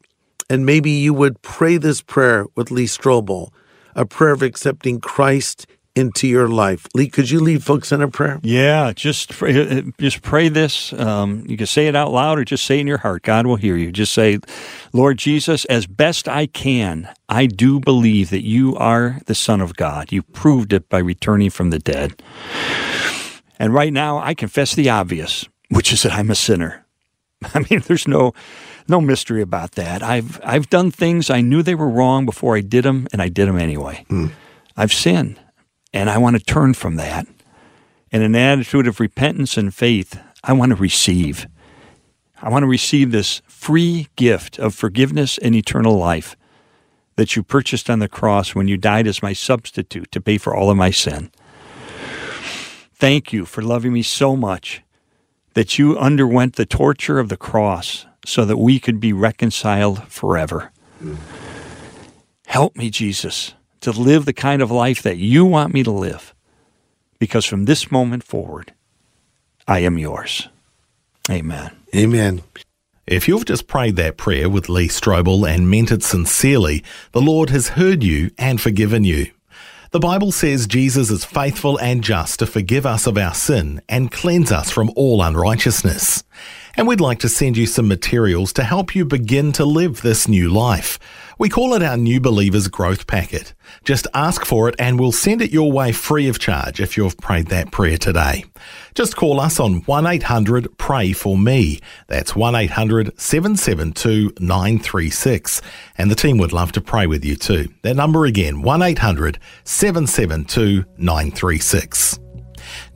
And 0.51 0.67
maybe 0.67 0.91
you 0.91 1.15
would 1.15 1.41
pray 1.43 1.79
this 1.79 2.01
prayer 2.01 2.47
with 2.55 2.71
Lee 2.71 2.87
Strobel, 2.87 3.51
a 3.95 4.05
prayer 4.05 4.33
of 4.33 4.43
accepting 4.43 5.01
Christ 5.01 5.67
into 5.97 6.27
your 6.27 6.49
life. 6.49 6.87
Lee, 6.95 7.09
could 7.09 7.31
you 7.31 7.41
lead 7.41 7.63
folks 7.63 7.93
in 7.93 8.03
a 8.03 8.09
prayer? 8.09 8.41
yeah, 8.43 8.93
just 8.93 9.31
pray, 9.31 9.79
uh, 9.79 9.83
just 9.99 10.23
pray 10.23 10.49
this. 10.49 10.93
Um, 10.93 11.45
you 11.47 11.57
can 11.57 11.67
say 11.67 11.87
it 11.87 11.95
out 11.95 12.13
loud 12.13 12.39
or 12.39 12.45
just 12.45 12.65
say 12.65 12.79
it 12.79 12.81
in 12.81 12.87
your 12.87 12.99
heart. 12.99 13.23
God 13.23 13.47
will 13.47 13.57
hear 13.57 13.77
you. 13.77 13.93
Just 13.93 14.13
say, 14.13 14.39
Lord 14.93 15.19
Jesus, 15.19 15.65
as 15.67 15.87
best 15.87 16.29
I 16.29 16.47
can, 16.47 17.09
I 17.29 17.47
do 17.47 17.79
believe 17.81 18.31
that 18.31 18.45
you 18.45 18.77
are 18.77 19.21
the 19.27 19.35
Son 19.35 19.61
of 19.61 19.77
God. 19.77 20.11
You 20.13 20.23
proved 20.23 20.73
it 20.73 20.89
by 20.89 20.99
returning 20.99 21.51
from 21.51 21.71
the 21.71 21.79
dead. 21.79 22.21
And 23.59 23.73
right 23.73 23.93
now, 23.93 24.19
I 24.19 24.35
confess 24.35 24.75
the 24.75 24.91
obvious, 24.91 25.47
which 25.71 25.93
is 25.93 26.03
that 26.03 26.13
I'm 26.13 26.31
a 26.31 26.35
sinner. 26.35 26.85
I 27.55 27.65
mean, 27.71 27.81
there's 27.87 28.09
no 28.09 28.33
no 28.89 29.01
mystery 29.01 29.41
about 29.43 29.73
that. 29.73 30.03
I've 30.03 30.41
I've 30.45 30.69
done 30.69 30.91
things 30.91 31.31
I 31.31 31.41
knew 31.41 31.63
they 31.63 31.75
were 31.75 31.89
wrong 31.89 32.27
before 32.27 32.57
I 32.57 32.61
did 32.63 32.85
them, 32.85 33.07
and 33.13 33.23
I 33.23 33.29
did 33.29 33.47
them 33.49 33.59
anyway. 33.59 34.05
I've 34.77 34.93
sinned, 34.93 35.39
and 35.95 36.11
I 36.11 36.19
want 36.19 36.37
to 36.37 36.43
turn 36.43 36.75
from 36.75 36.97
that. 36.97 37.27
In 38.11 38.21
an 38.21 38.35
attitude 38.35 38.89
of 38.89 39.01
repentance 39.01 39.57
and 39.57 39.73
faith, 39.73 40.21
I 40.43 40.53
want 40.53 40.71
to 40.71 40.77
receive. 40.77 41.47
I 42.43 42.51
want 42.51 42.65
to 42.65 42.69
receive 42.69 43.13
this 43.13 43.41
free 43.47 44.09
gift 44.17 44.59
of 44.59 44.75
forgiveness 44.75 45.39
and 45.39 45.55
eternal 45.55 45.97
life 45.97 46.37
that 47.17 47.37
you 47.37 47.45
purchased 47.45 47.89
on 47.89 48.01
the 48.01 48.09
cross 48.09 48.55
when 48.55 48.67
you 48.67 48.77
died 48.77 49.07
as 49.07 49.23
my 49.23 49.33
substitute 49.33 50.11
to 50.11 50.21
pay 50.21 50.37
for 50.37 50.55
all 50.55 50.69
of 50.69 50.77
my 50.77 50.91
sin. 50.91 51.31
Thank 52.95 53.33
you 53.33 53.45
for 53.45 53.63
loving 53.63 53.93
me 53.93 54.03
so 54.03 54.37
much 54.37 54.83
that 55.55 55.79
you 55.79 55.97
underwent 55.97 56.57
the 56.57 56.67
torture 56.67 57.21
of 57.21 57.29
the 57.29 57.37
cross 57.37 58.07
so 58.27 58.45
that 58.45 58.57
we 58.57 58.81
could 58.81 58.99
be 58.99 59.13
reconciled 59.13 60.09
forever. 60.09 60.73
Mm. 61.01 61.17
Help 62.47 62.77
me, 62.77 62.91
Jesus, 62.91 63.55
to 63.85 63.93
live 63.93 64.25
the 64.25 64.33
kind 64.33 64.61
of 64.63 64.71
life 64.71 65.03
that 65.03 65.17
you 65.17 65.45
want 65.45 65.73
me 65.73 65.83
to 65.83 65.91
live. 65.93 66.35
because 67.19 67.47
from 67.47 67.65
this 67.65 67.91
moment 67.91 68.23
forward, 68.23 68.75
I 69.67 69.79
am 69.79 69.97
yours. 69.99 70.49
Amen. 71.31 71.71
Amen. 71.95 72.43
If 73.07 73.29
you've 73.29 73.47
just 73.47 73.67
prayed 73.67 73.97
that 73.97 74.19
prayer 74.19 74.51
with 74.51 74.69
Lee 74.69 74.89
Strobel 74.89 75.49
and 75.49 75.71
meant 75.71 75.91
it 75.91 76.03
sincerely, 76.03 76.85
the 77.13 77.23
Lord 77.23 77.51
has 77.51 77.69
heard 77.69 78.03
you 78.03 78.31
and 78.37 78.61
forgiven 78.61 79.05
you. 79.05 79.31
The 79.93 80.01
Bible 80.01 80.33
says 80.33 80.67
Jesus 80.67 81.09
is 81.11 81.25
faithful 81.25 81.79
and 81.79 82.03
just 82.03 82.41
to 82.41 82.47
forgive 82.47 82.85
us 82.85 83.07
of 83.07 83.17
our 83.17 83.33
sin 83.33 83.81
and 83.89 84.11
cleanse 84.11 84.51
us 84.51 84.71
from 84.71 84.91
all 84.97 85.23
unrighteousness. 85.23 86.25
And 86.77 86.87
we'd 86.89 87.01
like 87.01 87.21
to 87.21 87.29
send 87.29 87.57
you 87.57 87.67
some 87.67 87.87
materials 87.87 88.53
to 88.55 88.65
help 88.65 88.95
you 88.95 89.05
begin 89.05 89.53
to 89.53 89.65
live 89.65 90.03
this 90.03 90.27
new 90.27 90.51
life. 90.51 90.99
We 91.39 91.49
call 91.49 91.75
it 91.75 91.83
our 91.83 91.97
New 91.97 92.21
Believers 92.21 92.69
Growth 92.69 93.07
Packet. 93.07 93.55
Just 93.85 94.07
ask 94.15 94.45
for 94.45 94.69
it 94.69 94.75
and 94.79 94.99
we'll 95.01 95.13
send 95.13 95.43
it 95.43 95.53
your 95.53 95.73
way 95.73 95.91
free 95.93 96.29
of 96.29 96.39
charge 96.39 96.81
if 96.81 96.97
you've 96.97 97.19
prayed 97.19 97.49
that 97.49 97.73
prayer 97.73 97.99
today. 97.99 98.45
Just 98.95 99.17
call 99.17 99.41
us 99.41 99.59
on 99.59 99.83
1800 99.83 100.79
Pray 100.79 101.13
For 101.13 101.37
Me. 101.37 101.81
That's 102.07 102.37
1800 102.37 103.19
772 103.19 104.35
936. 104.39 105.63
And 105.99 106.11
the 106.11 106.15
team 106.15 106.39
would 106.39 106.53
love 106.53 106.73
to 106.73 106.81
pray 106.81 107.07
with 107.07 107.25
you 107.25 107.37
too. 107.37 107.69
That 107.83 107.97
number 107.97 108.25
again, 108.25 108.63
1800 108.63 109.39
772 109.65 110.85
936. 110.99 112.21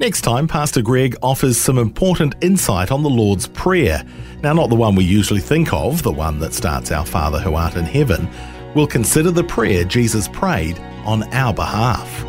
Next 0.00 0.20
time, 0.20 0.46
Pastor 0.46 0.80
Greg 0.80 1.16
offers 1.22 1.58
some 1.60 1.76
important 1.76 2.36
insight 2.40 2.92
on 2.92 3.02
the 3.02 3.10
Lord's 3.10 3.48
Prayer. 3.48 4.04
Now, 4.44 4.52
not 4.52 4.68
the 4.68 4.76
one 4.76 4.94
we 4.94 5.02
usually 5.02 5.40
think 5.40 5.72
of, 5.72 6.04
the 6.04 6.12
one 6.12 6.38
that 6.38 6.54
starts 6.54 6.92
Our 6.92 7.04
Father 7.04 7.40
who 7.40 7.54
art 7.54 7.74
in 7.74 7.84
heaven. 7.84 8.28
We'll 8.76 8.86
consider 8.86 9.32
the 9.32 9.42
prayer 9.42 9.82
Jesus 9.82 10.28
prayed 10.28 10.78
on 11.04 11.24
our 11.34 11.52
behalf. 11.52 12.27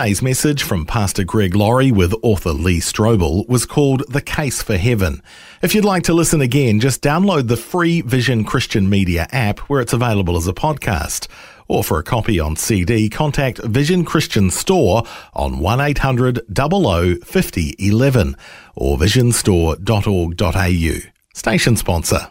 Today's 0.00 0.22
message 0.22 0.62
from 0.62 0.86
Pastor 0.86 1.24
Greg 1.24 1.54
Laurie 1.54 1.92
with 1.92 2.14
author 2.22 2.52
Lee 2.52 2.80
Strobel 2.80 3.46
was 3.50 3.66
called 3.66 4.02
The 4.08 4.22
Case 4.22 4.62
for 4.62 4.78
Heaven. 4.78 5.20
If 5.60 5.74
you'd 5.74 5.84
like 5.84 6.04
to 6.04 6.14
listen 6.14 6.40
again, 6.40 6.80
just 6.80 7.02
download 7.02 7.48
the 7.48 7.58
free 7.58 8.00
Vision 8.00 8.44
Christian 8.44 8.88
Media 8.88 9.26
app 9.30 9.58
where 9.68 9.82
it's 9.82 9.92
available 9.92 10.38
as 10.38 10.48
a 10.48 10.54
podcast. 10.54 11.28
Or 11.68 11.84
for 11.84 11.98
a 11.98 12.02
copy 12.02 12.40
on 12.40 12.56
CD, 12.56 13.10
contact 13.10 13.58
Vision 13.58 14.06
Christian 14.06 14.50
Store 14.50 15.02
on 15.34 15.58
1800 15.58 16.40
00 16.56 17.16
50 17.16 17.74
11 17.78 18.36
or 18.76 18.96
visionstore.org.au. 18.96 21.10
Station 21.34 21.76
sponsor. 21.76 22.30